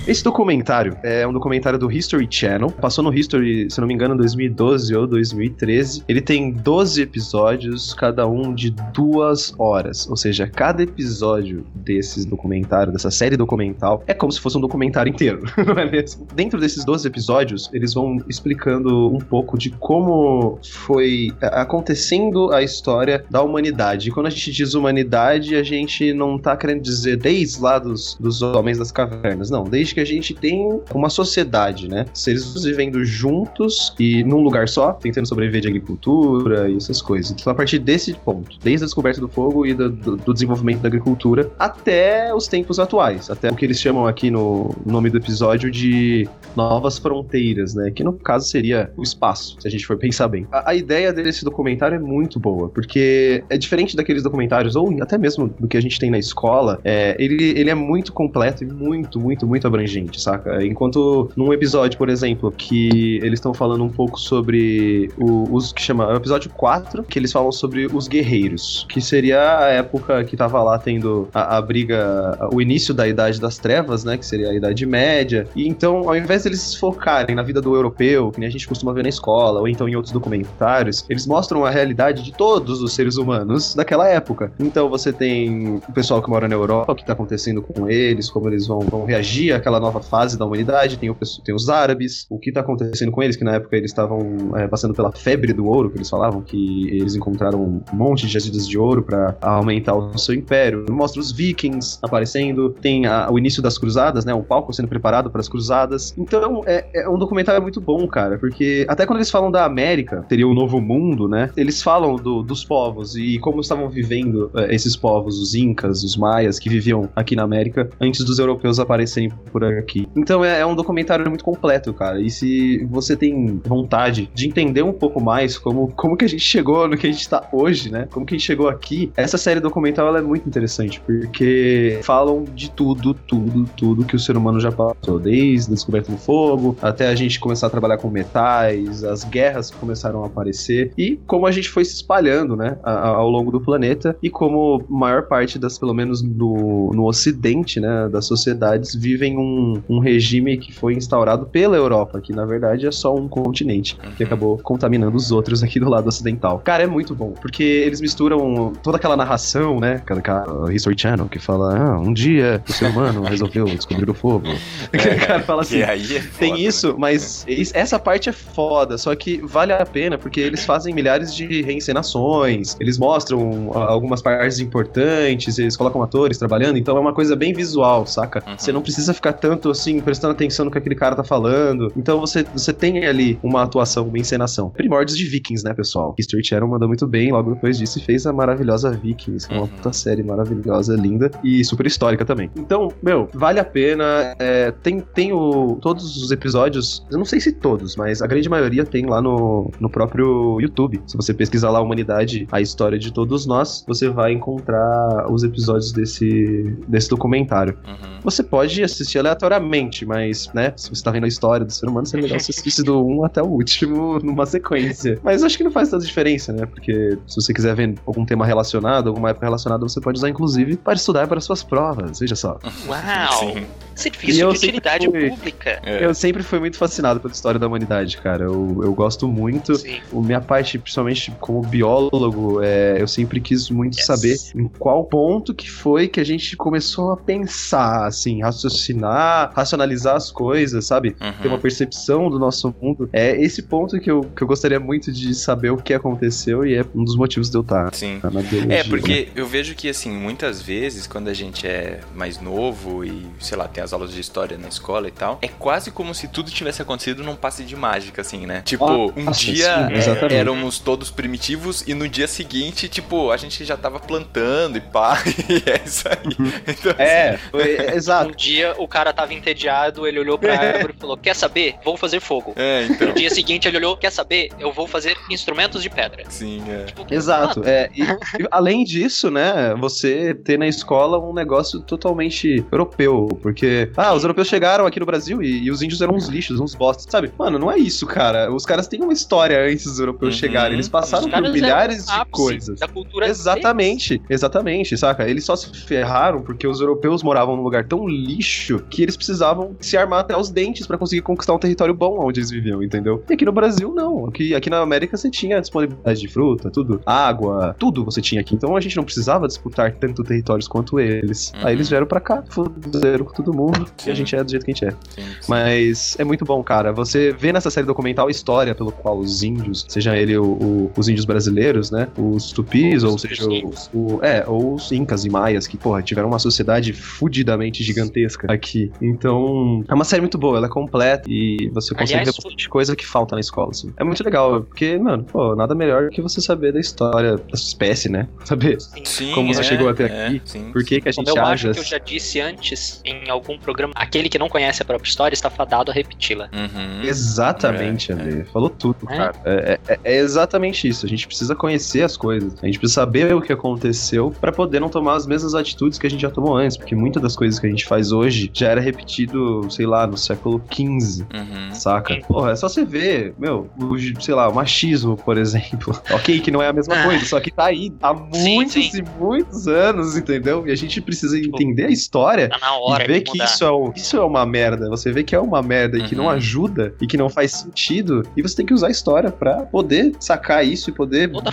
Esse 0.06 0.23
documentário 0.23 0.97
é 1.02 1.26
um 1.26 1.32
documentário 1.32 1.79
do 1.79 1.91
History 1.91 2.26
Channel. 2.31 2.70
Passou 2.70 3.02
no 3.02 3.14
History, 3.14 3.70
se 3.70 3.81
não 3.81 3.88
me 3.88 3.94
engano, 3.94 4.14
em 4.14 4.19
2012 4.19 4.94
ou 4.94 5.06
2013. 5.06 6.05
Ele 6.06 6.20
tem 6.20 6.52
12 6.52 7.00
episódios, 7.00 7.94
cada 7.94 8.26
um 8.26 8.55
de 8.55 8.70
duas 8.93 9.55
horas. 9.58 10.08
Ou 10.08 10.17
seja, 10.17 10.47
cada 10.47 10.82
episódio 10.82 11.64
desses 11.75 12.25
documentários, 12.25 12.93
dessa 12.93 13.11
série 13.11 13.37
documental, 13.37 14.02
é 14.06 14.12
como 14.12 14.31
se 14.31 14.41
fosse 14.41 14.58
um 14.58 14.61
documentário 14.61 15.11
inteiro, 15.11 15.44
não 15.67 15.75
é 15.75 15.91
mesmo? 15.91 16.26
Dentro 16.35 16.61
desses 16.61 16.85
12 16.85 17.06
episódios, 17.06 17.70
eles 17.73 17.94
vão 17.94 18.23
explicando 18.29 19.08
um 19.14 19.19
pouco 19.19 19.56
de 19.56 19.70
como 19.70 20.58
foi 20.62 21.32
acontecendo 21.41 22.52
a 22.52 22.62
história 22.62 23.25
da 23.31 23.43
humanidade. 23.43 24.08
E 24.08 24.12
quando 24.12 24.26
a 24.26 24.31
gente 24.31 24.52
diz 24.52 24.75
humanidade, 24.75 25.56
a 25.56 25.62
gente 25.62 26.12
não 26.12 26.38
tá 26.38 26.56
querendo 26.56 26.82
dizer 26.82 27.17
desde 27.17 27.61
lá 27.61 27.79
dos, 27.79 28.17
dos 28.20 28.43
homens 28.43 28.79
cavernas, 28.92 29.50
não. 29.50 29.64
Desde 29.64 29.94
que 29.94 30.00
a 30.00 30.04
gente 30.04 30.34
tem 30.34 30.81
uma 30.94 31.08
sociedade, 31.08 31.88
né? 31.88 32.06
Seres 32.14 32.64
vivendo 32.64 33.04
juntos 33.04 33.94
e 33.98 34.22
num 34.25 34.40
lugar 34.40 34.69
só, 34.69 34.92
tentando 34.92 35.26
sobreviver 35.26 35.60
de 35.60 35.69
agricultura 35.69 36.69
e 36.69 36.76
essas 36.76 37.00
coisas. 37.02 37.31
Então, 37.32 37.52
a 37.52 37.56
partir 37.56 37.78
desse 37.78 38.12
ponto, 38.14 38.58
desde 38.62 38.84
a 38.84 38.87
descoberta 38.87 39.20
do 39.20 39.28
fogo 39.28 39.66
e 39.66 39.75
do, 39.75 39.88
do- 39.90 40.16
do 40.16 40.32
desenvolvimento 40.34 40.81
da 40.81 40.88
agricultura, 40.88 41.50
até 41.58 42.34
os 42.34 42.46
tempos 42.48 42.78
atuais, 42.78 43.31
até 43.31 43.50
o 43.50 43.54
que 43.54 43.64
eles 43.64 43.81
chamam 43.81 44.06
aqui 44.06 44.31
no 44.31 44.75
nome 44.87 45.10
do 45.10 45.19
episódio 45.19 45.70
de 45.70 46.28
novas 46.56 46.98
fronteiras, 46.98 47.75
né? 47.75 47.90
Que 47.90 48.02
no 48.04 48.12
caso 48.12 48.46
seria 48.48 48.90
o 48.96 49.02
espaço, 49.02 49.56
se 49.60 49.66
a 49.69 49.70
gente 49.70 49.87
for 49.87 49.96
pensar 49.96 50.28
bem. 50.28 50.46
A, 50.50 50.70
a 50.70 50.75
ideia 50.75 51.12
desse 51.12 51.44
documentário 51.44 51.96
é 51.96 51.98
muito 51.98 52.38
boa, 52.40 52.69
porque 52.69 53.42
é 53.48 53.56
diferente 53.56 53.96
daqueles 53.96 54.22
documentários, 54.22 54.76
ou 54.76 54.90
até 55.02 55.16
mesmo 55.19 55.48
do 55.58 55.69
que 55.69 55.76
a 55.76 55.81
gente 55.81 55.98
tem 55.98 56.10
na 56.10 56.19
escola, 56.19 56.81
é, 56.84 57.16
ele, 57.19 57.58
ele 57.58 57.70
é 57.70 57.75
muito 57.75 58.12
completo 58.12 58.64
e 58.64 58.66
muito, 58.81 59.21
muito, 59.21 59.47
muito 59.47 59.67
abrangente, 59.67 60.21
saca? 60.21 60.65
Enquanto 60.65 61.31
num 61.37 61.53
episódio, 61.53 61.99
por 61.99 62.09
exemplo, 62.09 62.50
que 62.50 63.19
eles 63.23 63.35
estão 63.35 63.53
falando 63.53 63.85
um 63.85 63.88
pouco 63.88 64.19
sobre 64.19 65.11
o, 65.19 65.55
os 65.55 65.73
que 65.73 65.82
chama 65.82 66.05
é 66.05 66.15
o 66.15 66.17
episódio 66.17 66.50
4, 66.50 67.03
que 67.05 67.19
eles 67.19 67.31
falam 67.31 67.53
sobre 67.53 67.87
os 67.87 68.09
guerreiros, 68.09 68.87
que 68.88 69.00
seria 69.00 69.59
a 69.59 69.69
época 69.69 70.25
que 70.25 70.37
tava 70.37 70.62
lá 70.62 70.79
tendo 70.79 71.29
a, 71.35 71.59
a 71.59 71.62
briga, 71.62 72.49
o 72.53 72.61
início 72.61 72.94
da 72.94 73.06
Idade 73.06 73.41
das 73.41 73.59
Trevas, 73.59 74.05
né? 74.05 74.17
Que 74.17 74.25
seria 74.25 74.50
a 74.50 74.55
Idade 74.55 74.87
Média. 74.87 75.47
E 75.55 75.69
então, 75.69 76.09
ao 76.09 76.17
invés 76.17 76.44
deles 76.44 76.61
se 76.61 76.79
focarem 76.79 77.37
na 77.37 77.43
vida 77.43 77.61
do 77.61 77.75
europeu, 77.75 78.31
que 78.31 78.44
a 78.44 78.50
gente 78.50 78.67
costuma 78.67 78.93
ver 78.93 79.03
na 79.03 79.09
escola, 79.09 79.61
ou 79.61 79.69
então 79.69 79.88
em 79.88 79.94
outros 79.94 80.12
documentários, 80.12 81.05
eles 81.09 81.26
mostram 81.26 81.65
a 81.65 81.71
realidade 81.71 82.23
de 82.23 82.33
todos 82.33 82.81
os 82.81 82.94
seres 82.94 83.17
humanos 83.17 83.75
daquela 83.75 84.09
época. 84.09 84.53
Então 84.59 84.88
você 84.88 85.12
tem 85.12 85.76
o 85.76 85.93
pessoal 85.93 86.23
que 86.23 86.31
mora 86.31 86.49
na 86.49 86.55
Europa, 86.55 86.93
o 86.93 86.94
que 86.94 87.05
tá 87.05 87.12
acontecendo 87.12 87.61
com 87.61 87.88
eles, 87.88 88.31
como 88.31 88.49
eles 88.49 88.67
vão, 88.70 88.81
vão 88.81 89.05
reagir 89.05 89.52
àquela 89.52 89.78
nova 89.81 90.00
fase 90.00 90.38
da 90.38 90.44
humanidade, 90.46 90.96
tem, 90.99 91.11
o, 91.11 91.17
tem 91.44 91.55
os 91.55 91.69
árabes, 91.69 92.26
o 92.31 92.38
que 92.38 92.52
tá 92.52 92.61
acontecendo 92.61 93.11
com 93.12 93.22
eles, 93.22 93.37
que 93.37 93.44
na 93.44 93.55
época 93.55 93.76
eles 93.76 93.90
estavam 93.90 94.56
é, 94.56 94.67
passando 94.69 94.94
pela 94.94 95.11
febre 95.12 95.52
do 95.52 95.67
ouro, 95.67 95.90
que 95.90 95.96
eles 95.99 96.08
falavam, 96.08 96.40
que 96.43 96.88
eles 96.90 97.14
encontraram 97.14 97.62
um 97.62 97.82
monte 97.93 98.26
de 98.26 98.32
jazidas 98.32 98.67
de 98.67 98.78
ouro 98.78 99.02
para 99.02 99.37
aumentar 99.40 99.94
o 99.94 100.17
seu 100.19 100.34
império. 100.34 100.84
Mostra 100.90 101.20
os 101.20 101.32
vikings 101.32 101.99
aparecendo, 102.02 102.70
tem 102.70 103.06
a- 103.06 103.28
o 103.31 103.38
início 103.38 103.62
das 103.62 103.76
cruzadas, 103.78 104.25
né, 104.25 104.32
um 104.34 104.43
palco 104.43 104.73
sendo 104.73 104.88
preparado 104.88 105.31
para 105.31 105.40
as 105.40 105.49
cruzadas. 105.49 106.14
Então 106.16 106.62
é, 106.66 106.84
é 106.94 107.08
um 107.08 107.19
documentário 107.19 107.61
muito 107.62 107.81
bom, 107.81 108.06
cara, 108.06 108.38
porque 108.38 108.84
até 108.88 109.06
quando 109.06 109.19
eles 109.19 109.31
falam 109.31 109.50
da 109.50 109.64
América, 109.64 110.25
teria 110.28 110.46
o 110.46 110.55
novo 110.55 110.81
mundo, 110.81 111.28
né, 111.28 111.50
eles 111.56 111.82
falam 111.82 112.16
do- 112.16 112.43
dos 112.43 112.64
povos 112.64 113.16
e 113.16 113.38
como 113.38 113.61
estavam 113.61 113.88
vivendo 113.88 114.50
é, 114.56 114.75
esses 114.75 114.96
povos, 114.96 115.40
os 115.40 115.55
incas, 115.55 116.02
os 116.02 116.16
maias, 116.16 116.58
que 116.58 116.69
viviam 116.69 117.08
aqui 117.16 117.34
na 117.34 117.43
América 117.43 117.88
antes 118.00 118.25
dos 118.25 118.38
europeus 118.38 118.60
aparecerem 118.79 119.31
por 119.53 119.65
aqui. 119.65 120.09
Então 120.17 120.45
é, 120.45 120.61
é 120.61 120.67
um 120.67 120.75
documentário 120.75 121.27
muito 121.29 121.45
completo, 121.45 121.93
cara. 121.93 122.21
E 122.21 122.31
se 122.31 122.85
você 122.91 123.17
tem 123.17 123.61
vontade 123.65 124.31
de 124.35 124.47
entender 124.47 124.83
um 124.83 124.93
pouco 124.93 125.21
mais 125.21 125.59
como, 125.59 125.89
como 125.95 126.17
que 126.17 126.25
a 126.25 126.29
gente 126.29 126.43
chegou 126.43 126.89
no 126.89 126.97
que 126.97 127.07
a 127.07 127.12
gente 127.12 127.29
tá 127.29 127.49
hoje, 127.53 127.91
né? 127.91 128.09
Como 128.11 128.25
que 128.27 128.35
a 128.35 128.39
gente 128.39 128.47
chegou 128.47 128.69
aqui, 128.69 129.12
essa 129.17 129.39
série 129.39 129.61
documental 129.61 130.17
é 130.17 130.23
muito 130.23 130.49
interessante, 130.49 131.01
porque 131.01 131.99
falam 132.03 132.45
de 132.55 132.71
tudo, 132.71 133.15
tudo, 133.15 133.65
tudo 133.77 134.05
que 134.05 134.17
o 134.17 134.19
ser 134.19 134.37
humano 134.37 134.61
já 134.61 134.73
passou, 134.73 135.19
desde 135.19 135.71
a 135.71 135.75
descoberta 135.75 136.11
do 136.11 136.19
fogo, 136.19 136.77
até 136.83 137.09
a 137.09 137.15
gente 137.15 137.39
começar 137.39 137.67
a 137.67 137.71
trabalhar 137.71 137.99
com 137.99 138.09
metais, 138.09 139.05
as 139.05 139.25
guerras 139.25 139.71
que 139.71 139.77
começaram 139.77 140.23
a 140.23 140.27
aparecer, 140.27 140.93
e 140.97 141.19
como 141.27 141.47
a 141.47 141.51
gente 141.51 141.69
foi 141.69 141.85
se 141.85 141.95
espalhando, 141.95 142.57
né, 142.57 142.79
ao 142.83 143.29
longo 143.29 143.51
do 143.51 143.61
planeta, 143.61 144.17
e 144.23 144.31
como 144.31 144.83
maior 144.89 145.27
parte 145.27 145.59
das, 145.59 145.79
pelo 145.79 145.95
menos 145.95 146.23
no, 146.23 146.91
no 146.93 147.07
ocidente, 147.07 147.81
né, 147.81 148.09
das 148.09 148.27
sociedades, 148.40 148.94
vivem 148.94 149.37
um, 149.38 149.82
um 149.88 149.98
regime 149.98 150.56
que 150.56 150.72
foi 150.72 150.94
instaurado 150.94 151.46
pela 151.46 151.76
Europa, 151.76 152.20
que 152.20 152.32
na 152.32 152.44
verdade 152.44 152.87
é 152.87 152.90
só 152.90 153.14
um 153.14 153.28
continente, 153.28 153.96
que 154.16 154.25
acabou 154.25 154.59
contaminando 154.59 155.16
os 155.16 155.30
outros 155.30 155.62
aqui 155.62 155.78
do 155.78 155.88
lado 155.88 156.09
ocidental. 156.09 156.59
Cara, 156.59 156.82
é 156.82 156.87
muito 156.87 157.14
bom, 157.14 157.32
porque 157.40 157.62
eles 157.62 158.00
misturam 158.00 158.73
toda 158.82 158.97
aquela 158.97 159.16
narração, 159.16 159.78
né, 159.78 159.97
aquela, 159.97 160.20
aquela 160.20 160.73
History 160.73 160.97
Channel, 160.99 161.26
que 161.26 161.38
fala, 161.38 161.76
ah, 161.76 162.00
um 162.00 162.12
dia 162.12 162.62
o 162.68 162.73
ser 162.73 162.87
humano 162.87 163.23
resolveu 163.23 163.64
descobrir 163.66 164.11
o 164.11 164.14
fogo. 164.14 164.47
o 164.88 165.26
cara 165.26 165.40
fala 165.40 165.62
assim, 165.62 165.80
é 165.80 165.97
tem 166.38 166.50
foda, 166.50 166.61
isso, 166.61 166.94
mas 166.99 167.47
essa 167.75 167.99
parte 167.99 168.28
é 168.28 168.32
foda, 168.32 168.97
só 168.97 169.14
que 169.14 169.38
vale 169.44 169.73
a 169.73 169.85
pena 169.85 170.18
porque 170.18 170.40
eles 170.40 170.64
fazem 170.64 170.94
milhares 170.94 171.35
de 171.35 171.62
reencenações, 171.62 172.76
eles 172.80 172.99
mostram 172.99 173.70
algumas 173.75 174.23
partes 174.23 174.61
importantes, 174.61 175.59
eles 175.59 175.76
colocam 175.76 176.02
atores 176.02 176.38
trabalhando, 176.38 176.78
então 176.78 176.97
é 176.97 177.00
uma 177.00 177.12
coisa 177.12 177.37
bem 177.37 177.52
visual, 177.52 178.06
saca? 178.06 178.29
Uhum. 178.38 178.54
Você 178.58 178.72
não 178.72 178.82
precisa 178.82 179.12
ficar 179.12 179.32
tanto 179.34 179.70
assim, 179.70 180.00
prestando 180.00 180.32
atenção 180.32 180.64
no 180.64 180.70
que 180.70 180.78
aquele 180.78 180.94
cara 180.94 181.14
tá 181.16 181.25
falando. 181.25 181.92
Então 181.96 182.20
você, 182.20 182.44
você 182.52 182.72
tem 182.72 183.04
ali 183.04 183.38
uma 183.42 183.62
atuação, 183.62 184.06
uma 184.08 184.18
encenação. 184.18 184.70
Primórdios 184.70 185.16
de 185.16 185.25
Vikings, 185.25 185.64
né, 185.64 185.75
pessoal? 185.75 186.14
History 186.18 186.44
Channel 186.44 186.68
mandou 186.68 186.88
muito 186.88 187.06
bem 187.06 187.32
logo 187.32 187.54
depois 187.54 187.78
disso 187.78 187.99
e 187.99 188.02
fez 188.02 188.26
a 188.26 188.32
maravilhosa 188.32 188.90
Vikings, 188.90 189.49
que 189.49 189.54
é 189.54 189.56
uma 189.56 189.62
Uhum. 189.64 189.68
puta 189.68 189.92
série 189.92 190.22
maravilhosa, 190.22 190.94
linda 190.96 191.30
e 191.44 191.64
super 191.64 191.87
histórica 191.87 192.25
também. 192.25 192.50
Então, 192.56 192.88
meu, 193.02 193.28
vale 193.34 193.60
a 193.60 193.64
pena. 193.64 194.34
é, 194.38 194.70
tem 194.82 195.00
tem 195.00 195.32
o, 195.32 195.78
todos 195.80 196.16
os 196.22 196.30
episódios, 196.30 197.04
eu 197.10 197.18
não 197.18 197.25
sei 197.25 197.40
se 197.40 197.52
todos, 197.52 197.96
mas 197.96 198.22
a 198.22 198.26
grande 198.26 198.49
maioria 198.49 198.84
tem 198.84 199.06
lá 199.06 199.20
no, 199.20 199.70
no 199.80 199.88
próprio 199.90 200.58
YouTube. 200.60 201.00
Se 201.06 201.16
você 201.16 201.32
pesquisar 201.34 201.70
lá 201.70 201.80
Humanidade, 201.80 202.46
a 202.52 202.60
história 202.60 202.99
de 202.99 203.12
todos 203.12 203.46
nós, 203.46 203.84
você 203.87 204.08
vai 204.08 204.32
encontrar 204.32 205.26
os 205.30 205.42
episódios 205.42 205.92
desse, 205.92 206.76
desse 206.88 207.08
documentário. 207.10 207.76
Uhum. 207.87 208.20
Você 208.23 208.43
pode 208.43 208.83
assistir 208.83 209.19
aleatoriamente, 209.19 210.05
mas, 210.05 210.50
né, 210.53 210.73
se 210.77 210.91
você 210.91 211.03
tá 211.03 211.11
vendo 211.11 211.25
a 211.25 211.29
história 211.29 211.65
do 211.65 211.73
ser 211.73 211.87
humano, 211.87 212.07
seria 212.07 212.25
legal 212.25 212.41
se 212.41 212.50
assistisse 212.50 212.83
do 212.83 213.05
1 213.07 213.25
até 213.25 213.43
o 213.43 213.47
último 213.47 214.19
numa 214.25 214.47
sequência. 214.47 215.19
Mas 215.23 215.43
acho 215.43 215.57
que 215.57 215.65
não 215.65 215.71
faz 215.71 215.89
tanta 215.91 216.05
diferença, 216.05 216.53
né? 216.53 216.67
Porque 216.67 217.19
se 217.27 217.37
você 217.37 217.53
quiser 217.53 217.75
ver 217.75 217.95
algum 218.07 218.25
tema 218.25 218.45
relacionado, 218.47 219.09
alguma 219.09 219.31
época 219.31 219.47
relacionada, 219.47 219.83
você 219.83 220.00
pode 220.00 220.19
usar, 220.19 220.29
inclusive, 220.29 220.77
para 220.77 220.95
estudar 220.95 221.27
para 221.27 221.41
suas 221.41 221.62
provas, 221.62 222.19
veja 222.21 222.37
só. 222.37 222.59
Uau! 222.87 223.55
Sim. 223.55 223.67
Serviço 223.95 224.39
E 224.39 224.41
eu 224.41 224.50
de 224.50 224.57
utilidade 224.57 225.07
fui- 225.11 225.31
pública. 225.31 225.79
É. 225.85 226.05
Eu 226.05 226.15
sempre 226.15 226.43
fui 226.43 226.59
muito 226.59 226.79
fascinado 226.79 227.21
pela 227.21 227.33
história 227.35 227.59
da 227.61 227.67
humanidade, 227.67 228.17
cara. 228.17 228.45
Eu, 228.45 228.81
eu 228.83 228.95
gosto 228.95 229.29
muito. 229.29 229.75
Sim. 229.75 230.00
O 230.11 230.23
minha 230.23 230.41
parte, 230.41 230.79
principalmente 230.79 231.31
como 231.39 231.61
biólogo, 231.61 232.62
é, 232.62 232.97
eu 233.00 233.07
sempre 233.07 233.41
quis 233.41 233.69
muito 233.69 233.97
Yes. 233.99 234.07
saber 234.07 234.37
em 234.55 234.69
qual 234.79 235.05
ponto 235.05 235.53
que 235.53 235.71
foi 235.71 236.09
que 236.09 236.19
a 236.21 236.25
gente 236.25 236.57
começou 236.57 237.11
a 237.12 237.17
pensar, 237.17 238.10
assim, 238.11 238.43
raciocinar, 238.43 239.52
racionalizar 239.55 240.17
as 240.17 240.31
coisas, 240.31 240.87
sabe? 240.87 241.12
Ter 241.12 241.47
uma 241.49 241.55
Uhum. 241.57 241.61
percepção 241.61 242.31
do 242.31 242.38
nosso 242.38 242.75
mundo. 242.81 243.09
É 243.12 243.40
esse 243.43 243.62
ponto 243.62 243.99
que 244.00 244.11
eu, 244.11 244.23
que 244.37 244.43
eu 244.43 244.47
gostaria 244.47 244.79
muito 244.81 245.11
de 245.12 245.35
saber 245.35 245.71
o 245.71 245.76
que 245.76 245.93
aconteceu 245.95 246.64
e 246.67 246.75
é 246.75 246.85
um 246.95 247.05
dos 247.05 247.17
motivos 247.17 247.50
de 247.50 247.57
eu 247.57 247.62
estar 247.62 247.95
Sim. 247.95 248.21
na 248.23 248.31
biologia. 248.43 248.75
É, 248.81 248.85
porque 248.85 249.29
eu 249.35 249.47
vejo 249.47 249.75
que, 249.75 249.88
assim, 249.88 250.11
muitas 250.11 250.61
vezes, 250.62 251.07
quando 251.07 251.29
a 251.29 251.35
gente 251.35 251.67
é 251.67 252.00
mais 252.14 252.40
novo 252.40 253.05
e, 253.05 253.26
sei 253.38 253.57
lá, 253.57 253.67
tem 253.69 253.83
as 253.83 253.93
aulas 253.93 254.12
de 254.12 254.21
história 254.21 254.57
na 254.59 254.69
escola 254.69 255.09
e 255.09 255.11
tal, 255.11 255.38
é 255.43 255.49
quase 255.49 255.90
como 255.90 256.14
se 256.14 256.29
tudo 256.29 256.50
tivesse 256.50 256.83
acontecido 256.83 257.23
num 257.23 257.37
passe 257.37 257.64
de 257.64 257.76
mágica, 257.76 258.21
assim, 258.23 258.47
né? 258.47 258.62
Tipo, 258.64 259.12
um 259.17 259.25
Nossa, 259.25 259.40
dia 259.40 259.88
sim, 260.00 260.11
é, 260.33 260.35
éramos 260.37 260.79
todos 260.79 261.11
primitivos 261.11 261.83
e 261.87 261.95
no 261.95 262.09
dia 262.09 262.26
seguinte, 262.26 262.88
tipo, 262.88 263.31
a 263.31 263.37
gente 263.37 263.64
já 263.64 263.76
tava 263.76 263.99
plantando 264.00 264.76
e 264.76 264.81
pá, 264.81 265.23
e 265.49 265.71
é 265.71 265.83
isso 265.85 266.09
aí. 266.09 266.19
Então, 266.67 266.95
É, 266.99 267.38
foi- 267.50 267.75
é, 267.76 268.00
Um 268.00 268.02
exato. 268.02 268.37
dia 268.37 268.75
o 268.78 268.88
cara 268.88 269.12
tava 269.12 269.35
entediado, 269.35 270.07
ele 270.07 270.19
olhou 270.19 270.38
pra 270.38 270.54
árvore 270.59 270.95
e 270.97 271.00
falou: 271.00 271.16
Quer 271.16 271.35
saber? 271.35 271.75
Vou 271.85 271.97
fazer 271.97 272.21
fogo. 272.21 272.52
É, 272.57 272.85
então. 272.85 273.09
No 273.09 273.14
dia 273.14 273.30
seguinte 273.30 273.69
ele 273.69 273.76
olhou: 273.76 273.97
Quer 273.97 274.11
saber? 274.11 274.49
Eu 274.59 274.73
vou 274.73 274.87
fazer 274.87 275.16
instrumentos 275.30 275.83
de 275.83 275.90
pedra. 275.90 276.25
Sim, 276.28 276.62
é. 276.69 276.85
Tipo, 276.85 277.07
Exato. 277.12 277.62
É, 277.64 277.90
e, 277.95 278.02
e 278.02 278.47
além 278.50 278.85
disso, 278.85 279.30
né, 279.30 279.75
você 279.78 280.35
ter 280.35 280.59
na 280.59 280.66
escola 280.66 281.19
um 281.19 281.33
negócio 281.35 281.80
totalmente 281.80 282.64
europeu, 282.73 283.28
porque, 283.42 283.90
ah, 283.97 284.12
os 284.14 284.23
europeus 284.23 284.49
chegaram 284.49 284.87
aqui 284.87 284.99
no 285.00 285.07
Brasil 285.07 285.42
e, 285.42 285.64
e 285.64 285.71
os 285.71 285.83
índios 285.83 286.00
eram 286.00 286.14
uns 286.14 286.28
lixos, 286.28 286.61
uns 286.61 286.75
bostas, 286.75 287.07
sabe? 287.11 287.33
Mano, 287.38 287.59
não 287.59 287.71
é 287.71 287.78
isso, 287.78 288.07
cara. 288.07 288.52
Os 288.52 288.64
caras 288.64 288.87
têm 288.88 289.00
uma 289.02 289.12
história 289.12 289.61
antes 289.64 289.85
dos 289.85 289.99
europeus 289.99 290.35
Uhum. 290.35 290.40
chegarem. 290.40 290.75
Eles 290.75 290.88
passaram 290.88 291.28
por 291.28 291.42
milhares 291.50 292.07
de 292.07 292.25
coisas. 292.30 292.78
Da 292.78 292.87
cultura 292.88 293.26
Exatamente, 293.28 294.21
exatamente, 294.28 294.97
saca? 294.97 295.28
Eles 295.28 295.45
só 295.45 295.57
se 295.57 295.75
ferraram 295.85 296.40
porque 296.42 296.66
os 296.66 296.80
europeus 296.80 297.23
moravam 297.23 297.57
num 297.57 297.62
lugar 297.62 297.85
tão 297.90 298.06
lixo 298.09 298.78
que 298.88 299.02
eles 299.02 299.16
precisavam 299.16 299.75
se 299.80 299.97
armar 299.97 300.20
até 300.20 300.37
os 300.37 300.49
dentes 300.49 300.87
pra 300.87 300.97
conseguir 300.97 301.23
conquistar 301.23 301.52
um 301.52 301.59
território 301.59 301.92
bom 301.92 302.18
onde 302.25 302.38
eles 302.40 302.50
viviam, 302.50 302.82
entendeu? 302.82 303.23
E 303.28 303.35
aqui 303.35 303.44
no 303.44 303.52
Brasil, 303.52 303.92
não. 303.92 304.26
Aqui, 304.26 304.54
aqui 304.54 304.70
na 304.70 304.78
América 304.78 305.16
você 305.16 305.28
tinha 305.28 305.61
disponibilidade 305.61 306.20
de 306.20 306.28
fruta, 306.28 306.70
tudo, 306.70 307.00
água, 307.04 307.75
tudo 307.78 308.04
você 308.04 308.20
tinha 308.23 308.40
aqui. 308.40 308.54
Então 308.54 308.76
a 308.76 308.80
gente 308.80 308.97
não 308.97 309.02
precisava 309.04 309.47
disputar 309.49 309.92
tanto 309.97 310.23
territórios 310.23 310.68
quanto 310.68 311.00
eles. 311.00 311.52
Uhum. 311.56 311.66
Aí 311.66 311.75
eles 311.75 311.88
vieram 311.88 312.06
pra 312.06 312.20
cá, 312.20 312.44
fuderam 312.49 313.25
com 313.25 313.32
todo 313.35 313.52
mundo, 313.52 313.87
e 313.99 314.02
Sim. 314.04 314.11
a 314.11 314.14
gente 314.14 314.37
é 314.37 314.44
do 314.44 314.50
jeito 314.50 314.64
que 314.64 314.70
a 314.70 314.75
gente 314.75 314.85
é. 314.85 314.90
Sim, 314.90 315.23
sim. 315.40 315.47
Mas 315.49 316.16
é 316.18 316.23
muito 316.25 316.44
bom, 316.44 316.62
cara. 316.62 316.92
Você 316.92 317.32
vê 317.32 317.52
nessa 317.52 317.70
série 317.70 317.87
documental 317.87 318.28
a 318.28 318.30
história 318.30 318.75
pelo 318.75 318.92
qual 318.92 319.18
os 319.18 319.42
índios, 319.42 319.85
seja 319.88 320.16
ele 320.16 320.37
o, 320.38 320.44
o- 320.44 320.90
os 320.97 321.09
índios 321.09 321.25
brasileiros, 321.26 321.90
né? 321.90 322.06
Os 322.16 322.52
tupis, 322.52 323.02
Os 323.02 323.11
ou 323.12 323.18
seja, 323.18 323.42
tupis. 323.42 323.90
o, 323.92 324.16
o- 324.16 324.25
é, 324.25 324.44
ou 324.47 324.75
os 324.75 324.92
incas 324.92 325.25
e 325.25 325.30
maias, 325.30 325.66
que, 325.66 325.76
porra, 325.76 326.00
tiveram 326.02 326.28
uma 326.28 326.38
sociedade 326.38 326.92
fudidamente 326.92 327.79
gigantesca 327.82 328.52
aqui. 328.52 328.90
Então, 329.00 329.84
é 329.88 329.94
uma 329.94 330.04
série 330.04 330.20
muito 330.20 330.38
boa, 330.38 330.56
ela 330.58 330.66
é 330.66 330.70
completa 330.70 331.28
e 331.28 331.70
você 331.72 331.94
consegue 331.94 332.20
Aliás, 332.20 332.28
ver 332.37 332.42
bastante 332.42 332.68
coisa 332.68 332.96
que 332.96 333.06
falta 333.06 333.34
na 333.34 333.40
escola, 333.40 333.70
assim. 333.70 333.92
É 333.96 334.04
muito 334.04 334.22
legal, 334.25 334.62
porque, 334.62 334.99
mano, 334.99 335.25
pô, 335.25 335.54
nada 335.54 335.75
melhor 335.75 336.08
que 336.10 336.20
você 336.20 336.40
saber 336.40 336.72
da 336.72 336.80
história 336.80 337.37
da 337.37 337.56
sua 337.56 337.68
espécie, 337.68 338.08
né? 338.08 338.28
Saber 338.44 338.78
Sim, 339.04 339.32
como 339.32 339.52
você 339.52 339.60
é, 339.60 339.64
chegou 339.64 339.88
até 339.88 340.04
é, 340.06 340.26
aqui, 340.26 340.42
sim, 340.44 340.72
por 340.72 340.82
que, 340.84 340.96
sim. 340.96 341.00
que 341.00 341.08
a 341.08 341.12
gente 341.12 341.26
Como 341.26 341.38
eu 341.38 341.44
age 341.46 341.68
acho 341.68 341.75
que 341.75 341.87
eu 341.87 341.90
já 341.90 341.99
disse 341.99 342.40
antes 342.40 343.00
em 343.04 343.28
algum 343.30 343.58
programa, 343.58 343.92
aquele 343.96 344.28
que 344.28 344.38
não 344.38 344.49
conhece 344.49 344.82
a 344.82 344.84
própria 344.84 345.08
história 345.08 345.34
está 345.34 345.49
fadado 345.50 345.90
a 345.90 345.94
repeti-la. 345.94 346.49
Uhum. 346.52 347.02
Exatamente, 347.04 348.12
É, 348.12 348.14
Ale. 348.14 348.44
Falou 348.52 348.68
tudo, 348.70 348.96
É? 349.08 349.16
cara. 349.16 349.34
É, 349.44 349.78
é- 349.88 350.00
é 350.04 350.16
exatamente 350.18 350.88
isso. 350.88 351.06
A 351.06 351.08
gente 351.08 351.26
precisa 351.26 351.54
conhecer 351.54 352.02
as 352.02 352.16
coisas. 352.16 352.52
A 352.62 352.66
gente 352.66 352.78
precisa 352.78 353.00
saber 353.00 353.34
o 353.34 353.40
que 353.40 353.52
aconteceu 353.52 354.34
pra 354.40 354.50
poder 354.52 354.80
não 354.80 354.88
tomar 354.88 355.14
as 355.14 355.26
mesmas 355.26 355.54
atitudes 355.54 355.99
que 355.99 356.06
a 356.06 356.10
gente 356.10 356.20
já 356.20 356.30
tomou 356.30 356.56
antes. 356.56 356.76
Porque 356.76 356.94
muitas 356.94 357.22
das 357.22 357.37
coisas 357.37 357.58
que 357.58 357.66
a 357.66 357.70
gente 357.71 357.85
faz 357.87 358.12
hoje 358.12 358.50
já 358.53 358.69
era 358.69 358.81
repetido, 358.81 359.67
sei 359.71 359.87
lá, 359.87 360.07
no 360.07 360.17
século 360.17 360.62
XV. 360.73 361.25
Uhum. 361.35 361.75
Saca? 361.75 362.15
Sim. 362.15 362.21
Porra, 362.27 362.53
é 362.53 362.57
só 362.57 362.69
você 362.69 362.85
ver, 362.85 363.35
meu, 363.39 363.69
o, 363.79 363.97
sei 364.21 364.35
lá, 364.35 364.49
o 364.49 364.55
machismo, 364.55 365.17
por 365.17 365.37
exemplo. 365.39 365.99
ok, 366.11 366.41
que 366.41 366.50
não 366.50 366.62
é 366.62 366.69
a 366.69 366.73
mesma 366.73 366.95
Ah. 366.95 367.05
coisa, 367.05 367.25
só 367.25 367.41
que 367.41 367.50
tá 367.50 367.67
aí 367.67 367.93
há 368.03 368.15
Sim, 368.33 368.55
muitos 368.55 368.73
sim. 368.75 368.91
e 368.99 369.23
muitos 369.23 369.67
anos, 369.69 370.17
entendeu? 370.17 370.67
E 370.67 370.71
a 370.71 370.75
gente 370.77 371.00
precisa 371.00 371.39
entender 371.39 371.87
a 371.87 371.91
história 371.91 372.49
Tá 372.49 372.59
na 372.61 372.75
hora 372.77 373.05
e 373.05 373.07
ver 373.07 373.21
que 373.23 373.33
mudar. 373.33 373.45
isso 373.45 373.65
é, 373.65 373.73
um- 373.73 373.93
isso 373.95 374.17
é 374.17 374.21
uma 374.25 374.45
merda. 374.47 374.89
Você 374.89 375.12
vê 375.12 375.23
que 375.23 375.35
é 375.35 375.41
uma 375.41 375.62
merda 375.62 375.99
e 375.99 376.03
que 376.05 376.15
não 376.15 376.25
Uhum. 376.25 376.31
ajuda 376.31 376.95
e 377.00 377.07
que 377.07 377.17
não 377.17 377.29
faz 377.29 377.53
sentido. 377.53 378.23
E 378.37 378.43
você 378.43 378.57
tem 378.57 378.67
que 378.67 378.75
usar 378.75 378.89
a 378.89 378.91
história 378.91 379.31
pra 379.31 379.62
poder 379.67 380.12
sacar 380.19 380.65
isso 380.67 380.91
e 380.91 380.93
poder 380.93 381.29
botar, 381.29 381.53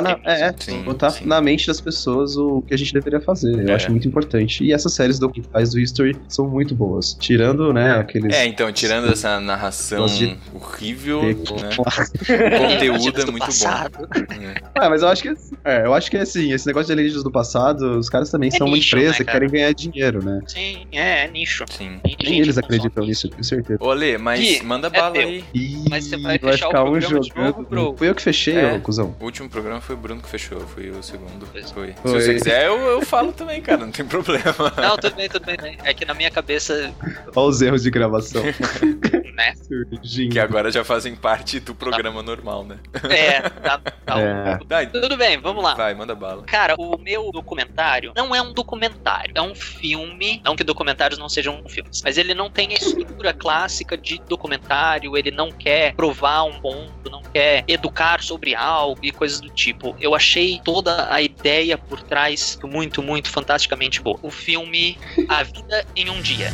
na, 0.00 0.10
extremismo. 0.12 0.20
é, 0.24 0.54
Sim, 0.58 0.82
botar 0.82 1.10
sim. 1.10 1.26
na 1.26 1.40
mente 1.40 1.66
das 1.66 1.80
pessoas 1.80 2.36
o 2.36 2.62
que 2.62 2.74
a 2.74 2.78
gente 2.78 2.92
deveria 2.92 3.20
fazer. 3.20 3.52
Eu 3.62 3.68
É. 3.70 3.74
acho 3.74 3.90
muito 3.90 4.06
importante. 4.06 4.64
E 4.64 4.72
essas 4.72 4.92
séries 4.94 5.18
documentais 5.18 5.55
do 5.64 5.80
History 5.80 6.16
são 6.28 6.48
muito 6.48 6.74
boas. 6.74 7.14
Tirando, 7.14 7.72
né, 7.72 7.92
aqueles. 7.98 8.34
É, 8.34 8.46
então, 8.46 8.70
tirando 8.72 9.10
essa 9.12 9.40
narração 9.40 10.06
de- 10.06 10.36
horrível, 10.54 11.20
ter- 11.20 11.52
né? 11.62 11.70
O 12.56 12.58
conteúdo 12.68 13.20
é 13.22 13.24
muito 13.30 13.46
passado. 13.46 13.98
bom. 13.98 14.06
É. 14.44 14.54
Ah, 14.74 14.88
mas 14.90 15.02
eu 15.02 15.08
acho 15.08 15.22
que 15.22 15.34
é, 15.64 15.84
eu 15.86 15.94
acho 15.94 16.10
que 16.10 16.16
é 16.16 16.20
assim, 16.20 16.52
esse 16.52 16.66
negócio 16.66 16.86
de 16.86 16.92
alienígenas 16.92 17.24
do 17.24 17.30
passado, 17.30 17.98
os 17.98 18.08
caras 18.08 18.30
também 18.30 18.48
É 18.52 18.56
são 18.56 18.66
uma 18.66 18.76
nicho, 18.76 18.96
empresa 18.96 19.12
né, 19.12 19.18
que 19.18 19.24
querem 19.24 19.48
ganhar 19.48 19.72
dinheiro, 19.74 20.24
né? 20.24 20.40
Sim, 20.46 20.86
é, 20.92 21.24
é 21.24 21.28
nicho. 21.28 21.64
Sim. 21.70 22.00
Nem 22.04 22.16
gente 22.18 22.40
eles 22.42 22.58
acreditam 22.58 23.04
nisso, 23.04 23.28
tenho 23.28 23.44
certeza. 23.44 23.78
Ô, 23.82 23.92
Lê, 23.92 24.18
mas 24.18 24.40
Gui, 24.40 24.62
manda 24.62 24.88
é 24.88 24.90
bala 24.90 25.12
teu. 25.12 25.22
aí. 25.28 25.44
Ih, 25.54 25.84
Mas 25.90 26.04
você 26.06 26.16
vai 26.16 26.38
vai 26.38 26.52
fechar 26.52 26.66
o 26.66 26.68
ficar 26.70 26.82
um 26.84 26.90
programa 26.90 27.20
de 27.20 27.28
jogando. 27.28 27.46
novo, 27.56 27.62
bro? 27.68 27.94
Fui 27.96 28.08
eu 28.08 28.14
que 28.14 28.22
fechei, 28.22 28.56
É. 28.56 28.72
ô 28.74 28.80
cuzão. 28.80 29.14
O 29.20 29.24
último 29.24 29.48
programa 29.48 29.80
foi 29.80 29.94
o 29.94 29.98
Bruno 29.98 30.20
que 30.20 30.28
fechou, 30.28 30.60
foi 30.60 30.90
o 30.90 31.02
segundo. 31.02 31.46
Foi. 31.46 31.62
Se 31.62 31.72
Foi. 32.02 32.20
você 32.20 32.34
quiser, 32.34 32.66
eu, 32.66 32.76
eu 32.78 33.02
falo 33.02 33.32
também, 33.32 33.60
cara, 33.62 33.78
não 33.78 33.90
tem 33.90 34.04
problema. 34.04 34.44
Não, 34.76 34.96
tudo 34.96 35.14
bem, 35.16 35.28
tudo 35.40 35.46
bem. 35.46 35.56
né? 35.56 35.76
É 35.84 35.94
que 35.94 36.04
na 36.04 36.14
minha 36.14 36.30
cabeça, 36.30 36.92
Olha 37.34 37.46
os 37.46 37.62
erros 37.62 37.82
de 37.82 37.90
gravação. 37.90 38.42
né? 39.36 39.54
Surgindo. 39.56 40.32
Que 40.32 40.40
agora 40.40 40.70
já 40.70 40.82
fazem 40.82 41.14
parte 41.14 41.60
do 41.60 41.74
programa 41.74 42.22
normal, 42.22 42.64
né? 42.64 42.78
É, 43.08 43.42
tá, 43.42 43.78
tá 43.78 44.16
É. 44.26 44.58
Vai, 44.66 44.86
Tudo 44.86 45.16
bem, 45.16 45.38
vamos 45.38 45.62
lá. 45.62 45.74
vai, 45.74 45.94
manda 45.94 46.14
bala. 46.14 46.42
Cara, 46.44 46.74
o 46.78 46.96
meu 46.96 47.30
documentário 47.30 48.12
não 48.16 48.34
é 48.34 48.40
um 48.40 48.52
documentário, 48.52 49.32
é 49.34 49.42
um 49.42 49.54
filme. 49.54 50.40
Não 50.44 50.56
que 50.56 50.64
documentários 50.64 51.18
não 51.18 51.28
sejam 51.28 51.62
filmes, 51.68 52.00
mas 52.02 52.16
ele 52.16 52.32
não 52.32 52.48
tem 52.48 52.70
a 52.70 52.74
estrutura 52.74 53.34
clássica 53.34 53.96
de 53.96 54.20
documentário, 54.26 55.16
ele 55.16 55.30
não 55.30 55.52
quer 55.52 55.94
provar 55.94 56.44
um 56.44 56.58
ponto, 56.60 57.10
não 57.10 57.22
quer 57.22 57.64
educar 57.68 58.22
sobre 58.22 58.54
algo 58.54 59.00
e 59.02 59.12
coisas 59.12 59.40
do 59.40 59.50
tipo. 59.50 59.94
Eu 60.00 60.14
achei 60.14 60.60
toda 60.64 61.12
a 61.12 61.20
ideia 61.20 61.76
por 61.76 62.00
trás 62.00 62.58
muito, 62.64 63.02
muito 63.02 63.28
fantasticamente 63.28 64.00
boa. 64.00 64.18
O 64.22 64.30
filme 64.30 64.96
A 65.28 65.42
Vida 65.44 65.84
em 65.96 66.08
um 66.10 66.20
Dia. 66.22 66.50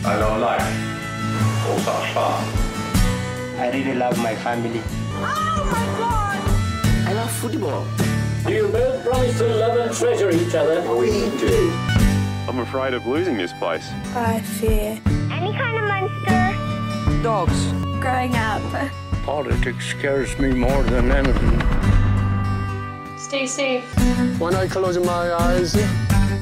I 3.59 3.71
really 3.71 3.95
love 3.95 4.19
my 4.19 4.35
family. 4.37 4.81
I 7.07 7.13
love 7.15 7.31
football. 7.31 7.85
Do 8.47 8.53
you 8.53 8.69
both 8.69 9.05
promise 9.05 9.39
to 9.39 9.45
love 9.47 9.79
and 9.79 9.95
treasure 9.95 10.31
each 10.31 10.55
other. 10.55 10.81
We 10.97 11.31
do. 11.39 11.71
I'm 12.49 12.59
afraid 12.61 12.95
of 12.95 13.07
losing 13.07 13.37
this 13.37 13.53
place. 13.55 13.89
I 14.17 14.41
fear 14.41 14.99
Any 15.31 15.53
kind 15.53 15.77
of 15.77 15.85
monster? 15.85 17.23
Dogs. 17.23 17.73
growing 18.01 18.35
up. 18.37 18.63
Politics 19.25 19.87
scares 19.91 20.37
me 20.39 20.53
more 20.53 20.83
than 20.85 21.13
anything. 21.13 21.61
Stay 23.19 23.47
safe. 23.47 23.85
When 24.41 24.55
I 24.55 24.67
close 24.67 24.99
my 24.99 25.33
eyes, 25.35 25.75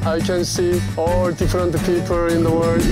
I 0.02 0.18
can 0.18 0.44
see 0.44 0.80
all 0.96 1.30
different 1.30 1.76
people 1.84 2.32
in 2.32 2.42
the 2.42 2.50
world. 2.50 2.82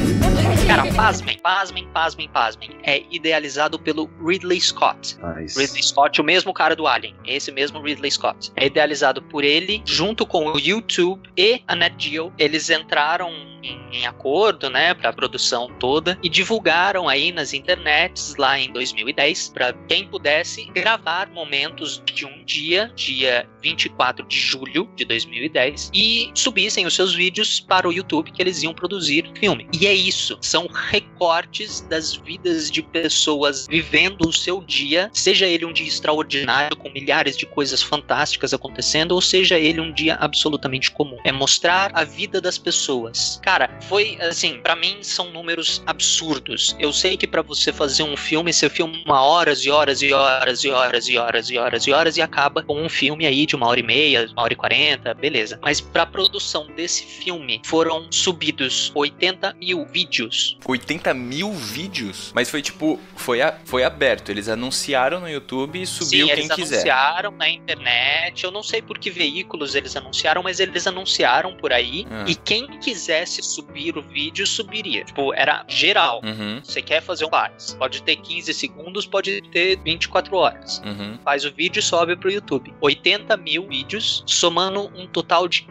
Cara, 0.67 0.93
pasmem, 0.93 1.39
pasmem, 1.39 1.89
pasmem, 1.89 2.29
pasmem. 2.29 2.71
É 2.83 3.03
idealizado 3.11 3.79
pelo 3.79 4.11
Ridley 4.23 4.61
Scott. 4.61 5.17
Nice. 5.17 5.59
Ridley 5.59 5.83
Scott, 5.83 6.21
o 6.21 6.25
mesmo 6.25 6.53
cara 6.53 6.77
do 6.77 6.87
Alien, 6.87 7.17
esse 7.25 7.51
mesmo 7.51 7.81
Ridley 7.81 8.11
Scott. 8.11 8.53
É 8.55 8.67
idealizado 8.67 9.23
por 9.23 9.43
ele, 9.43 9.83
junto 9.87 10.27
com 10.27 10.53
o 10.53 10.59
YouTube 10.59 11.23
e 11.35 11.63
a 11.67 11.75
Net 11.75 11.95
Geo. 11.99 12.31
Eles 12.37 12.69
entraram 12.69 13.33
em, 13.63 13.81
em 13.93 14.07
acordo, 14.07 14.71
né, 14.71 14.95
para 14.95 15.11
a 15.11 15.13
produção 15.13 15.69
toda 15.79 16.19
e 16.23 16.29
divulgaram 16.29 17.09
aí 17.09 17.33
nas 17.33 17.53
internets 17.53 18.35
lá 18.37 18.59
em 18.59 18.73
2010 18.73 19.51
para 19.51 19.73
quem 19.89 20.07
pudesse 20.07 20.65
gravar 20.67 21.29
momentos 21.31 22.03
de 22.05 22.25
um 22.25 22.45
dia, 22.45 22.93
dia 22.95 23.49
24 23.63 24.27
de 24.27 24.39
julho 24.39 24.89
de 24.95 25.05
2010, 25.05 25.91
e 25.93 26.31
subissem 26.35 26.87
os 26.87 26.98
seus 26.99 27.15
vídeos 27.15 27.61
para 27.61 27.89
o 27.89 27.93
YouTube 27.93 28.33
que 28.33 28.43
eles 28.43 28.61
iam 28.65 28.75
produzir 28.75 29.31
filme. 29.39 29.69
E 29.73 29.87
é 29.87 29.95
isso, 29.95 30.37
são 30.41 30.67
recortes 30.67 31.81
das 31.83 32.17
vidas 32.17 32.69
de 32.69 32.83
pessoas 32.83 33.67
vivendo 33.69 34.29
o 34.29 34.33
seu 34.33 34.61
dia, 34.61 35.09
seja 35.13 35.47
ele 35.47 35.65
um 35.65 35.73
dia 35.73 35.87
extraordinário 35.87 36.77
com 36.77 36.91
milhares 36.91 37.37
de 37.37 37.47
coisas 37.47 37.81
fantásticas 37.81 38.53
acontecendo, 38.53 39.13
ou 39.13 39.21
seja 39.21 39.57
ele 39.57 39.81
um 39.81 39.93
dia 39.93 40.17
absolutamente 40.17 40.91
comum. 40.91 41.19
É 41.23 41.31
mostrar 41.31 41.93
a 41.95 42.03
vida 42.03 42.41
das 42.41 42.59
pessoas. 42.59 43.39
Cara, 43.45 43.71
foi 43.83 44.19
assim, 44.21 44.59
para 44.61 44.75
mim 44.75 44.99
são 45.01 45.31
números 45.31 45.81
absurdos. 45.87 46.75
Eu 46.81 46.93
sei 46.93 47.17
que 47.17 47.29
para 47.29 47.43
você 47.43 47.73
fazer 47.73 48.03
um 48.03 48.17
filme, 48.17 48.53
você 48.53 48.69
filma 48.69 49.23
horas 49.23 49.65
e 49.65 49.71
horas 49.71 50.03
e 50.03 50.13
horas 50.13 50.65
e 50.65 50.71
horas 50.71 51.09
e 51.09 51.17
horas 51.17 51.49
e 51.49 51.59
horas 51.59 51.87
e 51.87 51.93
horas 51.93 52.17
e 52.17 52.23
acaba 52.23 52.61
com 52.61 52.83
um 52.83 52.89
filme 52.89 53.25
aí 53.25 53.47
de 53.47 53.55
uma 53.55 53.69
hora 53.69 53.79
e 53.79 53.85
meia, 53.85 54.29
uma 54.33 54.43
hora 54.43 54.53
e 54.53 54.57
quarenta, 54.57 55.15
beleza. 55.15 55.61
Mas 55.63 55.81
pra 55.81 56.05
produção 56.05 56.67
desse 56.75 56.88
filme 56.97 57.61
foram 57.65 58.07
subidos 58.11 58.93
80 58.95 59.55
mil 59.55 59.85
vídeos. 59.87 60.57
80 60.65 61.13
mil 61.15 61.53
vídeos? 61.53 62.33
Mas 62.35 62.49
foi 62.51 62.63
tipo, 62.63 62.99
foi, 63.17 63.43
a, 63.43 63.59
foi 63.65 63.85
aberto. 63.85 64.31
Eles 64.31 64.49
anunciaram 64.49 65.21
no 65.21 65.29
YouTube 65.29 65.81
e 65.81 65.87
subiu 65.87 66.27
Sim, 66.29 66.35
quem 66.35 66.45
eles 66.45 66.55
quiser. 66.55 66.75
anunciaram 66.77 67.31
na 67.33 67.49
internet. 67.49 68.45
Eu 68.45 68.51
não 68.51 68.63
sei 68.63 68.81
por 68.83 68.99
que 68.99 69.11
veículos 69.11 69.75
eles 69.75 69.97
anunciaram, 69.97 70.43
mas 70.43 70.61
eles 70.61 70.87
anunciaram 70.87 71.57
por 71.57 71.73
aí. 71.73 72.07
Ah. 72.11 72.25
E 72.27 72.35
quem 72.35 72.67
quisesse 72.79 73.43
subir 73.43 73.97
o 73.97 74.03
vídeo, 74.03 74.47
subiria. 74.47 75.05
Tipo, 75.05 75.35
era 75.35 75.65
geral. 75.69 76.21
Uhum, 76.25 76.61
Você 76.63 76.81
quer 76.83 77.03
fazer 77.03 77.25
um 77.25 77.31
faz. 77.31 77.75
Pode 77.79 78.03
ter 78.03 78.17
15 78.17 78.53
segundos, 78.55 79.07
pode 79.07 79.41
ter 79.51 79.79
24 79.83 80.37
horas. 80.37 80.81
uhum. 80.85 81.19
Faz 81.25 81.45
o 81.45 81.53
vídeo 81.53 81.81
e 81.81 81.83
sobe 81.83 82.17
pro 82.17 82.31
YouTube. 82.31 82.73
80 82.81 83.37
mil 83.37 83.67
vídeos, 83.69 84.23
somando 84.27 84.91
um 84.97 85.07
total 85.07 85.49
de 85.49 85.63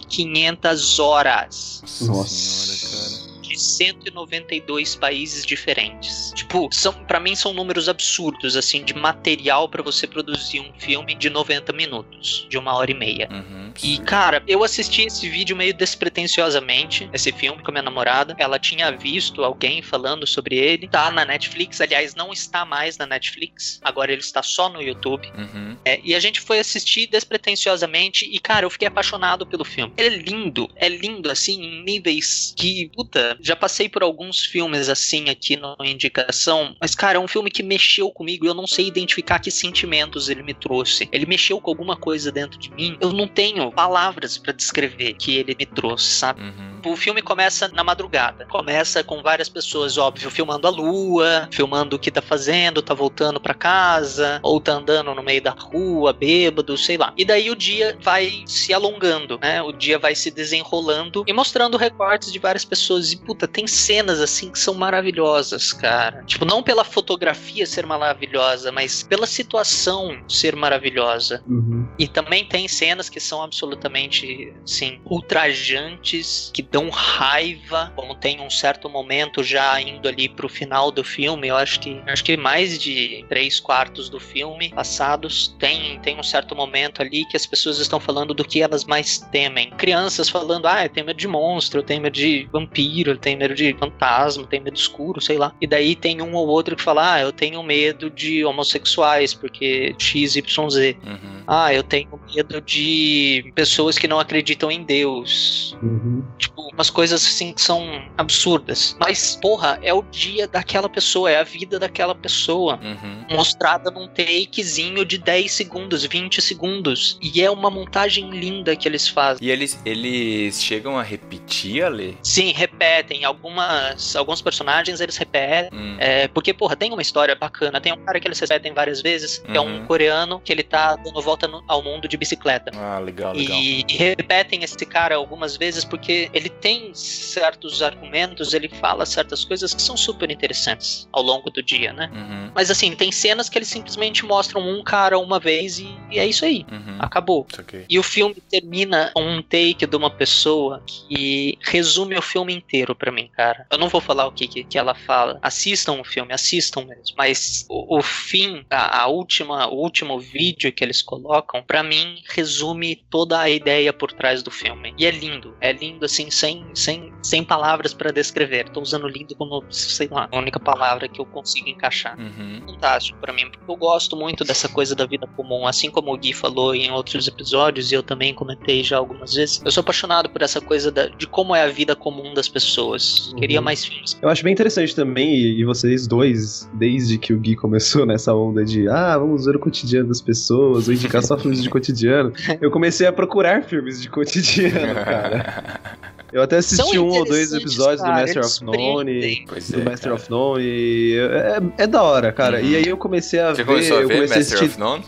4.500 0.00 0.98
horas. 1.02 1.82
Nossa 2.02 2.28
senhora, 2.28 2.78
cara. 2.90 3.31
De 3.42 3.58
192 3.58 4.94
países 4.96 5.44
diferentes. 5.44 6.32
Tipo, 6.34 6.68
são, 6.72 6.92
para 6.92 7.20
mim 7.20 7.34
são 7.34 7.52
números 7.52 7.88
absurdos, 7.88 8.56
assim, 8.56 8.84
de 8.84 8.94
material 8.94 9.68
pra 9.68 9.82
você 9.82 10.06
produzir 10.06 10.60
um 10.60 10.72
filme 10.78 11.14
de 11.14 11.28
90 11.28 11.72
minutos, 11.72 12.46
de 12.48 12.56
uma 12.56 12.74
hora 12.74 12.90
e 12.90 12.94
meia. 12.94 13.28
Uhum, 13.30 13.72
E, 13.82 13.98
cara, 13.98 14.42
eu 14.46 14.62
assisti 14.62 15.02
esse 15.02 15.28
vídeo 15.28 15.56
meio 15.56 15.74
despretensiosamente, 15.74 17.08
esse 17.12 17.32
filme 17.32 17.62
com 17.62 17.70
a 17.70 17.72
minha 17.72 17.82
namorada. 17.82 18.34
Ela 18.38 18.58
tinha 18.58 18.90
visto 18.92 19.42
alguém 19.42 19.82
falando 19.82 20.26
sobre 20.26 20.56
ele. 20.56 20.88
Tá 20.88 21.10
na 21.10 21.24
Netflix, 21.24 21.80
aliás, 21.80 22.14
não 22.14 22.32
está 22.32 22.64
mais 22.64 22.96
na 22.96 23.06
Netflix. 23.06 23.80
Agora 23.82 24.12
ele 24.12 24.20
está 24.20 24.42
só 24.42 24.68
no 24.68 24.80
YouTube. 24.80 25.26
uhum. 25.36 25.76
É, 25.84 26.00
e 26.04 26.14
a 26.14 26.20
gente 26.20 26.40
foi 26.40 26.58
assistir 26.60 27.06
despretensiosamente 27.08 28.24
e, 28.30 28.38
cara, 28.38 28.64
eu 28.66 28.70
fiquei 28.70 28.86
apaixonado 28.88 29.46
pelo 29.46 29.64
filme. 29.64 29.92
Ele 29.96 30.16
é 30.16 30.18
lindo, 30.18 30.70
é 30.76 30.88
lindo, 30.88 31.30
assim, 31.30 31.60
em 31.60 31.84
níveis 31.84 32.54
que, 32.56 32.90
puta, 32.94 33.31
já 33.40 33.56
passei 33.56 33.88
por 33.88 34.02
alguns 34.02 34.40
filmes 34.40 34.88
assim 34.88 35.28
aqui 35.28 35.56
na 35.56 35.76
indicação, 35.80 36.76
mas, 36.80 36.94
cara, 36.94 37.18
é 37.18 37.20
um 37.20 37.28
filme 37.28 37.50
que 37.50 37.62
mexeu 37.62 38.10
comigo 38.10 38.44
e 38.44 38.48
eu 38.48 38.54
não 38.54 38.66
sei 38.66 38.86
identificar 38.86 39.38
que 39.38 39.50
sentimentos 39.50 40.28
ele 40.28 40.42
me 40.42 40.54
trouxe. 40.54 41.08
Ele 41.12 41.26
mexeu 41.26 41.60
com 41.60 41.70
alguma 41.70 41.96
coisa 41.96 42.30
dentro 42.30 42.58
de 42.58 42.70
mim. 42.70 42.96
Eu 43.00 43.12
não 43.12 43.26
tenho 43.26 43.70
palavras 43.72 44.38
pra 44.38 44.52
descrever 44.52 45.14
que 45.14 45.36
ele 45.36 45.56
me 45.58 45.66
trouxe, 45.66 46.06
sabe? 46.06 46.42
Uhum. 46.42 46.72
O 46.84 46.96
filme 46.96 47.22
começa 47.22 47.68
na 47.68 47.84
madrugada. 47.84 48.44
Começa 48.46 49.04
com 49.04 49.22
várias 49.22 49.48
pessoas, 49.48 49.96
óbvio, 49.96 50.30
filmando 50.30 50.66
a 50.66 50.70
lua, 50.70 51.48
filmando 51.50 51.96
o 51.96 51.98
que 51.98 52.10
tá 52.10 52.20
fazendo, 52.20 52.82
tá 52.82 52.92
voltando 52.92 53.40
pra 53.40 53.54
casa, 53.54 54.40
ou 54.42 54.60
tá 54.60 54.72
andando 54.72 55.14
no 55.14 55.22
meio 55.22 55.40
da 55.40 55.52
rua, 55.52 56.12
bêbado, 56.12 56.76
sei 56.76 56.96
lá. 56.96 57.12
E 57.16 57.24
daí 57.24 57.50
o 57.50 57.56
dia 57.56 57.96
vai 58.00 58.42
se 58.46 58.72
alongando, 58.74 59.38
né? 59.38 59.62
O 59.62 59.72
dia 59.72 59.98
vai 59.98 60.14
se 60.14 60.30
desenrolando 60.30 61.24
e 61.26 61.32
mostrando 61.32 61.76
recortes 61.76 62.32
de 62.32 62.38
várias 62.38 62.64
pessoas. 62.64 63.12
E 63.12 63.16
puta, 63.24 63.48
tem 63.48 63.66
cenas 63.66 64.20
assim 64.20 64.50
que 64.50 64.58
são 64.58 64.74
maravilhosas, 64.74 65.72
cara. 65.72 66.22
Tipo, 66.24 66.44
não 66.44 66.62
pela 66.62 66.84
fotografia 66.84 67.66
ser 67.66 67.86
maravilhosa, 67.86 68.70
mas 68.70 69.02
pela 69.02 69.26
situação 69.26 70.22
ser 70.28 70.54
maravilhosa. 70.56 71.42
Uhum. 71.46 71.71
E 72.02 72.08
também 72.08 72.44
tem 72.44 72.66
cenas 72.66 73.08
que 73.08 73.20
são 73.20 73.44
absolutamente, 73.44 74.52
assim, 74.64 74.98
ultrajantes, 75.04 76.50
que 76.52 76.60
dão 76.60 76.90
raiva, 76.90 77.92
como 77.94 78.16
tem 78.16 78.40
um 78.40 78.50
certo 78.50 78.90
momento 78.90 79.40
já 79.44 79.80
indo 79.80 80.08
ali 80.08 80.28
pro 80.28 80.48
final 80.48 80.90
do 80.90 81.04
filme, 81.04 81.46
eu 81.46 81.54
acho 81.56 81.78
que 81.78 82.02
acho 82.08 82.24
que 82.24 82.36
mais 82.36 82.76
de 82.76 83.24
três 83.28 83.60
quartos 83.60 84.08
do 84.08 84.18
filme 84.18 84.70
passados 84.70 85.54
tem, 85.60 86.00
tem 86.00 86.18
um 86.18 86.24
certo 86.24 86.56
momento 86.56 87.00
ali 87.00 87.24
que 87.26 87.36
as 87.36 87.46
pessoas 87.46 87.78
estão 87.78 88.00
falando 88.00 88.34
do 88.34 88.44
que 88.44 88.60
elas 88.60 88.84
mais 88.84 89.18
temem. 89.30 89.70
Crianças 89.70 90.28
falando, 90.28 90.66
ah, 90.66 90.84
eu 90.84 90.88
tenho 90.88 91.06
medo 91.06 91.18
de 91.18 91.28
monstro, 91.28 91.78
eu 91.78 91.84
tenho 91.84 92.02
medo 92.02 92.14
de 92.14 92.48
vampiro, 92.52 93.12
eu 93.12 93.16
tenho 93.16 93.38
medo 93.38 93.54
de 93.54 93.76
fantasma, 93.78 94.42
eu 94.42 94.48
tenho 94.48 94.64
medo 94.64 94.76
escuro, 94.76 95.20
sei 95.20 95.38
lá. 95.38 95.54
E 95.60 95.68
daí 95.68 95.94
tem 95.94 96.20
um 96.20 96.34
ou 96.34 96.48
outro 96.48 96.74
que 96.74 96.82
fala, 96.82 97.14
ah, 97.14 97.20
eu 97.20 97.30
tenho 97.30 97.62
medo 97.62 98.10
de 98.10 98.44
homossexuais, 98.44 99.32
porque 99.32 99.94
XYZ. 99.96 100.96
Uhum. 101.06 101.42
Ah, 101.46 101.72
eu 101.72 101.84
tenho 101.92 102.18
medo 102.34 102.58
de 102.62 103.52
pessoas 103.54 103.98
que 103.98 104.08
não 104.08 104.18
acreditam 104.18 104.70
em 104.70 104.82
Deus. 104.82 105.76
Uhum. 105.82 106.24
Tipo, 106.38 106.62
umas 106.72 106.88
coisas 106.88 107.22
assim 107.22 107.52
que 107.52 107.60
são 107.60 108.02
absurdas. 108.16 108.96
Mas, 108.98 109.36
porra, 109.42 109.78
é 109.82 109.92
o 109.92 110.02
dia 110.02 110.48
daquela 110.48 110.88
pessoa, 110.88 111.30
é 111.30 111.36
a 111.38 111.42
vida 111.42 111.78
daquela 111.78 112.14
pessoa. 112.14 112.80
Uhum. 112.82 113.36
Mostrada 113.36 113.90
num 113.90 114.08
takezinho 114.08 115.04
de 115.04 115.18
10 115.18 115.52
segundos, 115.52 116.02
20 116.06 116.40
segundos. 116.40 117.18
E 117.20 117.42
é 117.42 117.50
uma 117.50 117.68
montagem 117.70 118.30
linda 118.30 118.74
que 118.74 118.88
eles 118.88 119.06
fazem. 119.06 119.46
E 119.46 119.50
eles, 119.50 119.78
eles 119.84 120.62
chegam 120.62 120.98
a 120.98 121.02
repetir, 121.02 121.84
Ale? 121.84 122.16
Sim, 122.22 122.52
repetem. 122.52 123.22
Algumas, 123.24 124.16
alguns 124.16 124.40
personagens 124.40 124.98
eles 124.98 125.18
repetem. 125.18 125.78
Hum. 125.78 125.96
É, 125.98 126.26
porque, 126.28 126.54
porra, 126.54 126.74
tem 126.74 126.90
uma 126.90 127.02
história 127.02 127.34
bacana. 127.34 127.82
Tem 127.82 127.92
um 127.92 128.02
cara 128.02 128.18
que 128.18 128.26
eles 128.26 128.40
repetem 128.40 128.72
várias 128.72 129.02
vezes, 129.02 129.38
que 129.38 129.54
é 129.56 129.60
um 129.60 129.80
Uhum. 129.80 129.86
coreano, 129.86 130.40
que 130.40 130.50
ele 130.52 130.62
tá 130.62 130.96
dando 130.96 131.20
volta 131.20 131.46
no- 131.46 131.62
ao 131.72 131.82
mundo 131.82 132.06
de 132.06 132.16
bicicleta. 132.16 132.70
Ah, 132.74 132.98
legal, 132.98 133.34
legal. 133.34 133.56
E, 133.56 133.84
e 133.88 133.96
repetem 133.96 134.62
esse 134.62 134.84
cara 134.86 135.16
algumas 135.16 135.56
vezes 135.56 135.84
porque 135.84 136.30
ele 136.32 136.48
tem 136.48 136.94
certos 136.94 137.82
argumentos, 137.82 138.52
ele 138.52 138.68
fala 138.68 139.06
certas 139.06 139.44
coisas 139.44 139.74
que 139.74 139.80
são 139.80 139.96
super 139.96 140.30
interessantes 140.30 141.08
ao 141.12 141.22
longo 141.22 141.50
do 141.50 141.62
dia, 141.62 141.92
né? 141.92 142.10
Uhum. 142.12 142.52
Mas 142.54 142.70
assim, 142.70 142.94
tem 142.94 143.10
cenas 143.10 143.48
que 143.48 143.58
eles 143.58 143.68
simplesmente 143.68 144.24
mostram 144.24 144.60
um 144.60 144.82
cara 144.82 145.18
uma 145.18 145.38
vez 145.38 145.78
e, 145.78 145.88
e 146.10 146.18
é 146.18 146.26
isso 146.26 146.44
aí. 146.44 146.66
Uhum. 146.70 146.96
Acabou. 146.98 147.46
Aqui. 147.56 147.84
E 147.88 147.98
o 147.98 148.02
filme 148.02 148.36
termina 148.50 149.10
com 149.14 149.22
um 149.22 149.42
take 149.42 149.86
de 149.86 149.96
uma 149.96 150.10
pessoa 150.10 150.82
que 150.86 151.58
resume 151.62 152.16
o 152.16 152.22
filme 152.22 152.54
inteiro 152.54 152.94
pra 152.94 153.10
mim, 153.10 153.28
cara. 153.28 153.66
Eu 153.70 153.78
não 153.78 153.88
vou 153.88 154.00
falar 154.00 154.26
o 154.26 154.32
que, 154.32 154.46
que, 154.46 154.64
que 154.64 154.78
ela 154.78 154.94
fala. 154.94 155.38
Assistam 155.42 156.00
o 156.00 156.04
filme, 156.04 156.32
assistam 156.32 156.84
mesmo. 156.84 157.14
Mas 157.16 157.66
o, 157.68 157.98
o 157.98 158.02
fim, 158.02 158.64
a, 158.70 159.02
a 159.02 159.06
última, 159.06 159.68
o 159.68 159.76
último 159.76 160.18
vídeo 160.18 160.72
que 160.72 160.84
eles 160.84 161.02
colocam, 161.02 161.61
pra 161.62 161.82
mim, 161.82 162.16
resume 162.28 162.96
toda 163.10 163.40
a 163.40 163.48
ideia 163.48 163.92
por 163.92 164.12
trás 164.12 164.42
do 164.42 164.50
filme. 164.50 164.92
E 164.98 165.06
é 165.06 165.10
lindo. 165.10 165.54
É 165.60 165.72
lindo, 165.72 166.04
assim, 166.04 166.30
sem, 166.30 166.64
sem, 166.74 167.12
sem 167.22 167.44
palavras 167.44 167.94
pra 167.94 168.10
descrever. 168.10 168.68
Tô 168.70 168.80
usando 168.80 169.06
lindo 169.08 169.34
como, 169.36 169.62
sei 169.70 170.08
lá, 170.10 170.28
a 170.30 170.38
única 170.38 170.58
palavra 170.60 171.08
que 171.08 171.20
eu 171.20 171.26
consigo 171.26 171.68
encaixar 171.68 172.18
Uhum. 172.18 172.62
fantástico 172.66 173.18
pra 173.20 173.32
mim, 173.32 173.50
porque 173.50 173.70
eu 173.70 173.76
gosto 173.76 174.16
muito 174.16 174.44
dessa 174.44 174.68
coisa 174.68 174.94
da 174.94 175.06
vida 175.06 175.26
comum, 175.36 175.66
assim 175.66 175.90
como 175.90 176.12
o 176.12 176.16
Gui 176.18 176.32
falou 176.32 176.74
em 176.74 176.90
outros 176.90 177.26
episódios 177.28 177.90
e 177.90 177.94
eu 177.94 178.02
também 178.02 178.34
comentei 178.34 178.82
já 178.82 178.98
algumas 178.98 179.34
vezes. 179.34 179.62
Eu 179.64 179.70
sou 179.70 179.80
apaixonado 179.82 180.28
por 180.30 180.42
essa 180.42 180.60
coisa 180.60 180.90
da- 180.90 181.06
de 181.06 181.26
como 181.26 181.54
é 181.54 181.62
a 181.62 181.68
vida 181.68 181.94
comum 181.96 182.34
das 182.34 182.48
pessoas. 182.48 183.32
Queria 183.38 183.58
Uhum. 183.58 183.64
mais 183.64 183.84
filmes. 183.84 184.18
Eu 184.20 184.28
acho 184.28 184.42
bem 184.42 184.52
interessante 184.52 184.94
também, 184.94 185.34
e, 185.34 185.60
e 185.60 185.64
vocês 185.64 186.06
dois, 186.06 186.68
desde 186.74 187.18
que 187.18 187.32
o 187.32 187.38
Gui 187.38 187.54
começou 187.56 188.04
nessa 188.06 188.34
onda 188.34 188.64
de 188.64 188.88
ah, 188.88 189.16
vamos 189.18 189.44
ver 189.46 189.56
o 189.56 189.60
cotidiano 189.60 190.08
das 190.08 190.20
pessoas, 190.20 190.88
ou 190.88 190.94
indicar 190.94 191.22
só 191.22 191.36
filmes 191.52 191.62
de 191.62 191.70
cotidiano, 191.70 192.32
eu 192.60 192.70
comecei 192.70 193.06
a 193.06 193.12
procurar 193.12 193.62
filmes 193.62 194.00
de 194.00 194.08
cotidiano, 194.08 194.94
cara. 195.04 195.98
Eu 196.32 196.42
até 196.42 196.56
assisti 196.56 196.98
um 196.98 197.08
ou 197.08 197.24
dois 197.24 197.52
episódios 197.52 198.00
do 198.00 198.06
cara, 198.06 198.20
Master 198.22 198.44
of 198.44 198.64
None. 198.64 199.44
Pois 199.46 199.70
Do 199.70 199.80
é, 199.80 199.84
Master 199.84 200.00
cara. 200.10 200.14
of 200.14 200.30
None. 200.30 200.62
e 200.64 201.18
É, 201.18 201.82
é 201.82 201.86
da 201.86 202.02
hora, 202.02 202.32
cara. 202.32 202.58
Uhum. 202.60 202.64
E 202.66 202.76
aí 202.76 202.86
eu 202.86 202.96
comecei 202.96 203.38
a 203.40 203.50
Você 203.50 203.62
ver. 203.62 203.66
começou 203.66 203.98
a 203.98 204.00
eu 204.02 204.08
ver 204.08 204.14
comecei 204.14 204.36
Master 204.38 204.58
a 204.58 204.60
assistir. 204.60 204.72
of 204.72 204.80
None? 204.80 205.04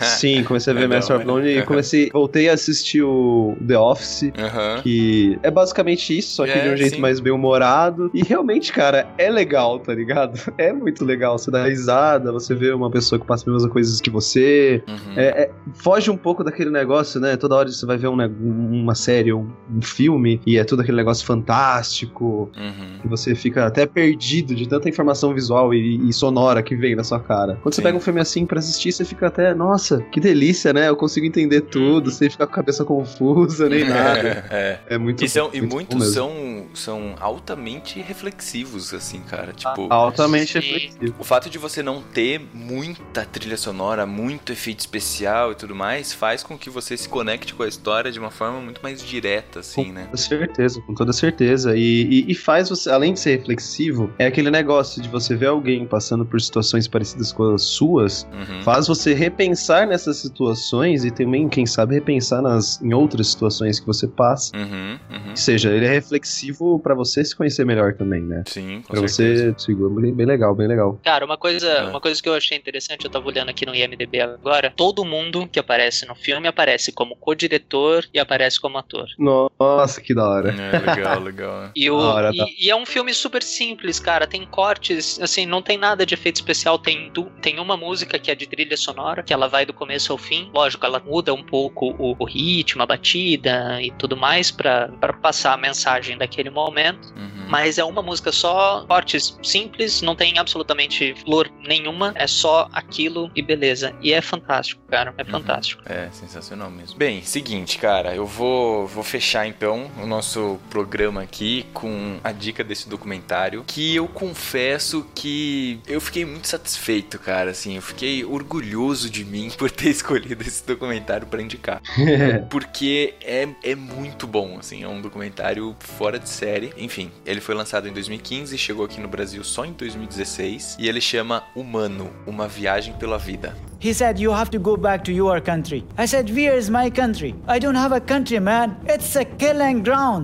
Sim, 0.00 0.44
comecei 0.44 0.70
a 0.72 0.74
ver 0.74 0.80
Legal, 0.82 0.96
Master 0.98 1.16
of? 1.16 1.24
None 1.26 1.48
e 1.50 1.58
Uhum. 1.58 1.64
comecei. 1.66 2.10
Voltei 2.12 2.48
a 2.48 2.52
assistir 2.54 3.02
o 3.02 3.56
The 3.66 3.78
Office. 3.78 4.30
Aham. 4.38 4.80
Que 4.82 5.38
é 5.42 5.50
basicamente 5.50 6.16
isso, 6.16 6.36
só 6.36 6.44
que 6.44 6.52
É, 6.52 6.60
de 6.62 6.68
um 6.68 6.76
jeito 6.76 6.94
sim. 6.96 7.00
mais 7.00 7.18
bem 7.20 7.32
humorado. 7.32 8.10
E 8.14 8.22
realmente, 8.22 8.72
cara, 8.72 9.08
é 9.18 9.28
legal, 9.28 9.78
tá 9.80 9.92
ligado? 9.94 10.38
É 10.56 10.72
muito 10.72 11.04
legal. 11.04 11.38
Você 11.38 11.50
dá 11.50 11.64
risada, 11.64 12.30
você 12.30 12.54
vê 12.54 12.70
uma 12.72 12.90
pessoa 12.90 13.18
que 13.18 13.26
passa 13.26 13.44
pelas 13.44 13.62
mesmas 13.62 13.72
coisas 13.72 14.00
que 14.00 14.10
você. 14.10 14.82
Uhum. 14.86 15.14
É, 15.16 15.24
é- 15.24 15.50
foge 15.74 16.10
um 16.10 16.16
pouco 16.16 16.44
daquele 16.44 16.70
negócio, 16.70 17.18
né? 17.18 17.36
Toda 17.36 17.54
hora 17.56 17.68
você 17.68 17.84
vai 17.86 17.96
ver 17.96 18.08
um 18.08 18.16
ne- 18.16 18.30
uma 18.40 18.94
série 18.94 19.32
ou 19.32 19.46
um 19.74 19.80
filme 19.82 20.40
e 20.46 20.59
é 20.60 20.64
tudo 20.64 20.82
aquele 20.82 20.96
negócio 20.96 21.24
fantástico, 21.26 22.50
Uhum. 22.56 22.98
que 23.02 23.08
você 23.08 23.34
fica 23.34 23.66
até 23.66 23.86
perdido 23.86 24.54
de 24.54 24.68
tanta 24.68 24.88
informação 24.88 25.32
visual 25.34 25.72
e, 25.74 26.08
e 26.08 26.12
sonora 26.12 26.62
que 26.62 26.76
vem 26.76 26.94
na 26.94 27.02
sua 27.04 27.20
cara. 27.20 27.58
Quando 27.62 27.74
você 27.74 27.80
Sim. 27.80 27.86
pega 27.86 27.96
um 27.96 28.00
filme 28.00 28.20
assim 28.20 28.44
pra 28.46 28.58
assistir, 28.58 28.92
você 28.92 29.04
fica 29.04 29.26
até, 29.28 29.54
nossa, 29.54 30.00
que 30.12 30.20
delícia, 30.20 30.72
né? 30.72 30.88
Eu 30.88 30.96
consigo 30.96 31.26
entender 31.26 31.62
tudo, 31.62 32.10
sem 32.10 32.28
ficar 32.30 32.46
com 32.46 32.52
a 32.52 32.56
cabeça 32.56 32.84
confusa 32.84 33.68
nem 33.68 33.84
nada. 33.84 34.46
é. 34.50 34.78
É 34.88 34.98
muito 34.98 35.24
E, 35.24 35.28
são, 35.28 35.50
e 35.52 35.60
muito 35.60 35.68
bom 35.68 35.74
muitos 35.76 35.98
mesmo. 35.98 36.12
são, 36.14 36.66
são 36.74 37.14
altamente 37.20 38.00
reflexivos, 38.00 38.92
assim, 38.92 39.20
cara. 39.20 39.52
Tipo, 39.52 39.86
altamente 39.90 40.52
Sim. 40.52 40.58
reflexivo. 40.60 41.14
o 41.18 41.24
fato 41.24 41.48
de 41.48 41.58
você 41.58 41.82
não 41.82 42.02
ter 42.02 42.40
muita 42.52 43.24
trilha 43.24 43.56
sonora, 43.56 44.04
muito 44.06 44.52
efeito 44.52 44.80
especial 44.80 45.52
e 45.52 45.54
tudo 45.54 45.74
mais, 45.74 46.12
faz 46.12 46.42
com 46.42 46.56
que 46.58 46.68
você 46.70 46.96
se 46.96 47.08
conecte 47.08 47.54
com 47.54 47.62
a 47.62 47.68
história 47.68 48.10
de 48.12 48.18
uma 48.18 48.30
forma 48.30 48.60
muito 48.60 48.82
mais 48.82 49.02
direta, 49.02 49.60
assim, 49.60 49.92
né? 49.92 50.06
Com 50.10 50.16
certeza, 50.16 50.49
com 50.86 50.94
toda 50.94 51.12
certeza. 51.12 51.76
E, 51.76 51.80
e, 52.26 52.32
e 52.32 52.34
faz 52.34 52.68
você, 52.68 52.90
além 52.90 53.12
de 53.12 53.20
ser 53.20 53.36
reflexivo, 53.36 54.12
é 54.18 54.26
aquele 54.26 54.50
negócio 54.50 55.00
de 55.02 55.08
você 55.08 55.34
ver 55.36 55.46
alguém 55.46 55.86
passando 55.86 56.24
por 56.24 56.40
situações 56.40 56.86
parecidas 56.88 57.32
com 57.32 57.54
as 57.54 57.62
suas, 57.64 58.26
Uhum. 58.32 58.62
faz 58.62 58.86
você 58.88 59.14
repensar 59.14 59.86
nessas 59.86 60.18
situações 60.18 61.04
e 61.04 61.10
também, 61.10 61.48
quem 61.48 61.66
sabe, 61.66 61.94
repensar 61.94 62.42
nas, 62.42 62.80
em 62.82 62.92
outras 62.92 63.28
situações 63.28 63.78
que 63.80 63.86
você 63.86 64.06
passa. 64.08 64.56
Uhum, 64.56 64.98
uhum. 65.10 65.30
Ou 65.30 65.36
seja, 65.36 65.70
ele 65.70 65.86
é 65.86 65.90
reflexivo 65.90 66.78
pra 66.80 66.94
você 66.94 67.24
se 67.24 67.34
conhecer 67.36 67.64
melhor 67.64 67.94
também, 67.94 68.22
né? 68.22 68.42
Sim, 68.46 68.82
com 68.82 68.88
Pra 68.96 69.08
certeza. 69.08 69.52
você, 69.54 69.64
Sigo, 69.64 69.88
bem, 69.90 70.14
bem 70.14 70.26
legal, 70.26 70.54
bem 70.54 70.66
legal. 70.68 70.98
Cara, 71.04 71.24
uma 71.24 71.36
coisa, 71.36 71.66
É. 71.66 71.82
uma 71.88 72.00
coisa 72.00 72.20
que 72.22 72.28
eu 72.28 72.34
achei 72.34 72.56
interessante, 72.56 73.04
eu 73.04 73.10
tava 73.10 73.26
olhando 73.26 73.48
aqui 73.50 73.64
no 73.66 73.74
IMDB 73.74 74.20
agora, 74.20 74.72
todo 74.76 75.04
mundo 75.04 75.48
que 75.50 75.58
aparece 75.58 76.06
no 76.06 76.14
filme 76.14 76.48
aparece 76.48 76.92
como 76.92 77.16
co-diretor 77.16 78.04
e 78.12 78.18
aparece 78.18 78.60
como 78.60 78.78
ator. 78.78 79.06
Nossa, 79.18 80.00
que 80.00 80.14
da 80.14 80.28
hora. 80.28 80.39
É, 80.48 80.78
legal, 80.78 81.20
legal. 81.20 81.70
E, 81.76 81.90
o, 81.90 81.96
hora, 81.96 82.30
e, 82.32 82.36
tá. 82.38 82.46
e 82.58 82.70
é 82.70 82.76
um 82.76 82.86
filme 82.86 83.12
super 83.12 83.42
simples, 83.42 84.00
cara. 84.00 84.26
Tem 84.26 84.44
cortes, 84.46 85.20
assim, 85.20 85.44
não 85.44 85.60
tem 85.60 85.76
nada 85.76 86.06
de 86.06 86.14
efeito 86.14 86.36
especial. 86.36 86.78
Tem, 86.78 87.10
du- 87.10 87.30
tem 87.42 87.58
uma 87.58 87.76
música 87.76 88.18
que 88.18 88.30
é 88.30 88.34
de 88.34 88.46
trilha 88.46 88.76
sonora, 88.76 89.22
que 89.22 89.32
ela 89.32 89.48
vai 89.48 89.66
do 89.66 89.72
começo 89.72 90.12
ao 90.12 90.18
fim. 90.18 90.50
Lógico, 90.54 90.86
ela 90.86 90.98
muda 91.00 91.34
um 91.34 91.42
pouco 91.42 91.94
o, 91.98 92.16
o 92.18 92.24
ritmo, 92.24 92.82
a 92.82 92.86
batida 92.86 93.80
e 93.82 93.90
tudo 93.92 94.16
mais 94.16 94.50
pra 94.50 94.88
pra 95.00 95.12
passar 95.12 95.52
a 95.52 95.56
mensagem 95.56 96.16
daquele 96.16 96.50
momento. 96.50 97.08
Uhum. 97.16 97.46
Mas 97.48 97.78
é 97.78 97.84
uma 97.84 98.00
música 98.02 98.30
só, 98.30 98.84
cortes 98.86 99.36
simples, 99.42 100.02
não 100.02 100.14
tem 100.14 100.38
absolutamente 100.38 101.14
flor 101.24 101.50
nenhuma, 101.66 102.12
é 102.14 102.26
só 102.26 102.68
aquilo 102.72 103.30
e 103.34 103.42
beleza. 103.42 103.92
E 104.00 104.12
é 104.12 104.20
fantástico, 104.20 104.80
cara, 104.88 105.12
é 105.18 105.24
fantástico. 105.24 105.82
É, 105.84 106.08
sensacional 106.12 106.70
mesmo. 106.70 106.96
Bem, 106.96 107.22
seguinte, 107.22 107.76
cara, 107.78 108.14
eu 108.14 108.24
vou, 108.24 108.86
vou 108.86 109.02
fechar 109.02 109.46
então 109.46 109.90
o 110.00 110.06
nosso 110.06 110.29
programa 110.70 111.22
aqui 111.22 111.66
com 111.72 112.18
a 112.22 112.32
dica 112.32 112.62
desse 112.62 112.88
documentário, 112.88 113.64
que 113.66 113.94
eu 113.94 114.06
confesso 114.06 115.06
que 115.14 115.80
eu 115.86 116.00
fiquei 116.00 116.24
muito 116.24 116.48
satisfeito, 116.48 117.18
cara, 117.18 117.50
assim, 117.50 117.76
eu 117.76 117.82
fiquei 117.82 118.24
orgulhoso 118.24 119.10
de 119.10 119.24
mim 119.24 119.50
por 119.58 119.70
ter 119.70 119.90
escolhido 119.90 120.42
esse 120.42 120.64
documentário 120.66 121.26
pra 121.26 121.42
indicar. 121.42 121.80
Porque 122.48 123.14
é, 123.22 123.48
é 123.62 123.74
muito 123.74 124.26
bom, 124.26 124.58
assim, 124.58 124.82
é 124.82 124.88
um 124.88 125.00
documentário 125.00 125.74
fora 125.78 126.18
de 126.18 126.28
série. 126.28 126.72
Enfim, 126.76 127.10
ele 127.26 127.40
foi 127.40 127.54
lançado 127.54 127.88
em 127.88 127.92
2015 127.92 128.54
e 128.54 128.58
chegou 128.58 128.84
aqui 128.84 129.00
no 129.00 129.08
Brasil 129.08 129.42
só 129.42 129.64
em 129.64 129.72
2016, 129.72 130.76
e 130.78 130.88
ele 130.88 131.00
chama 131.00 131.44
Humano, 131.54 132.10
Uma 132.26 132.46
Viagem 132.46 132.94
pela 132.94 133.18
Vida. 133.18 133.54
He 133.80 133.94
said, 133.94 134.20
You 134.20 134.30
have 134.30 134.50
to 134.50 134.58
go 134.58 134.76
back 134.76 135.04
to 135.04 135.12
your 135.12 135.40
country. 135.40 135.82
I 135.96 136.04
said, 136.04 136.28
Where 136.28 136.54
is 136.54 136.68
my 136.68 136.90
country? 136.90 137.34
I 137.48 137.58
don't 137.58 137.76
have 137.76 137.92
a 137.92 138.00
country, 138.00 138.38
man. 138.38 138.76
It's 138.86 139.16
a 139.16 139.24
killing 139.24 139.82
ground. 139.82 140.19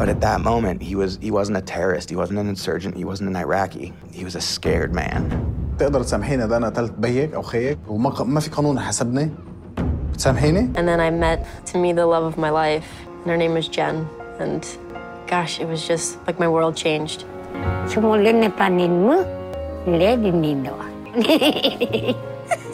But 0.00 0.08
at 0.08 0.20
that 0.20 0.40
moment, 0.40 0.82
he 0.82 0.94
was 0.94 1.18
he 1.20 1.30
wasn't 1.38 1.58
a 1.58 1.64
terrorist, 1.74 2.06
he 2.10 2.16
wasn't 2.16 2.38
an 2.38 2.48
insurgent, 2.48 2.96
he 2.96 3.04
wasn't 3.04 3.28
an 3.32 3.36
Iraqi. 3.36 3.92
He 4.12 4.24
was 4.24 4.34
a 4.36 4.40
scared 4.40 4.92
man. 4.94 5.20
تقدر 5.78 6.02
تسامحيني 6.02 6.46
ده 6.46 6.56
انا 6.56 6.66
قتلت 6.66 6.92
بيك 6.98 7.34
او 7.34 7.42
خيك 7.42 7.78
وما 7.88 8.10
ق- 8.10 8.22
ما 8.22 8.40
في 8.40 8.50
قانون 8.50 8.80
حسبني 8.80 9.30
بتسامحيني 10.12 10.70
And 10.76 10.86
then 10.88 11.00
I 11.00 11.10
met, 11.10 11.46
to 11.72 11.78
me, 11.78 11.92
the 11.92 12.06
love 12.06 12.24
of 12.24 12.36
my 12.38 12.50
life. 12.50 12.88
And 13.22 13.30
her 13.30 13.36
name 13.36 13.54
was 13.54 13.68
Jen. 13.68 14.06
And 14.38 14.62
gosh, 15.26 15.60
it 15.60 15.66
was 15.68 15.86
just 15.88 16.18
like 16.26 16.38
my 16.38 16.48
world 16.48 16.76
changed. 16.76 17.24
Sumulan 17.90 18.36
na 18.44 18.48
panin 18.60 18.92
mo, 19.06 19.16
lady 19.86 20.30
nido. 20.30 20.74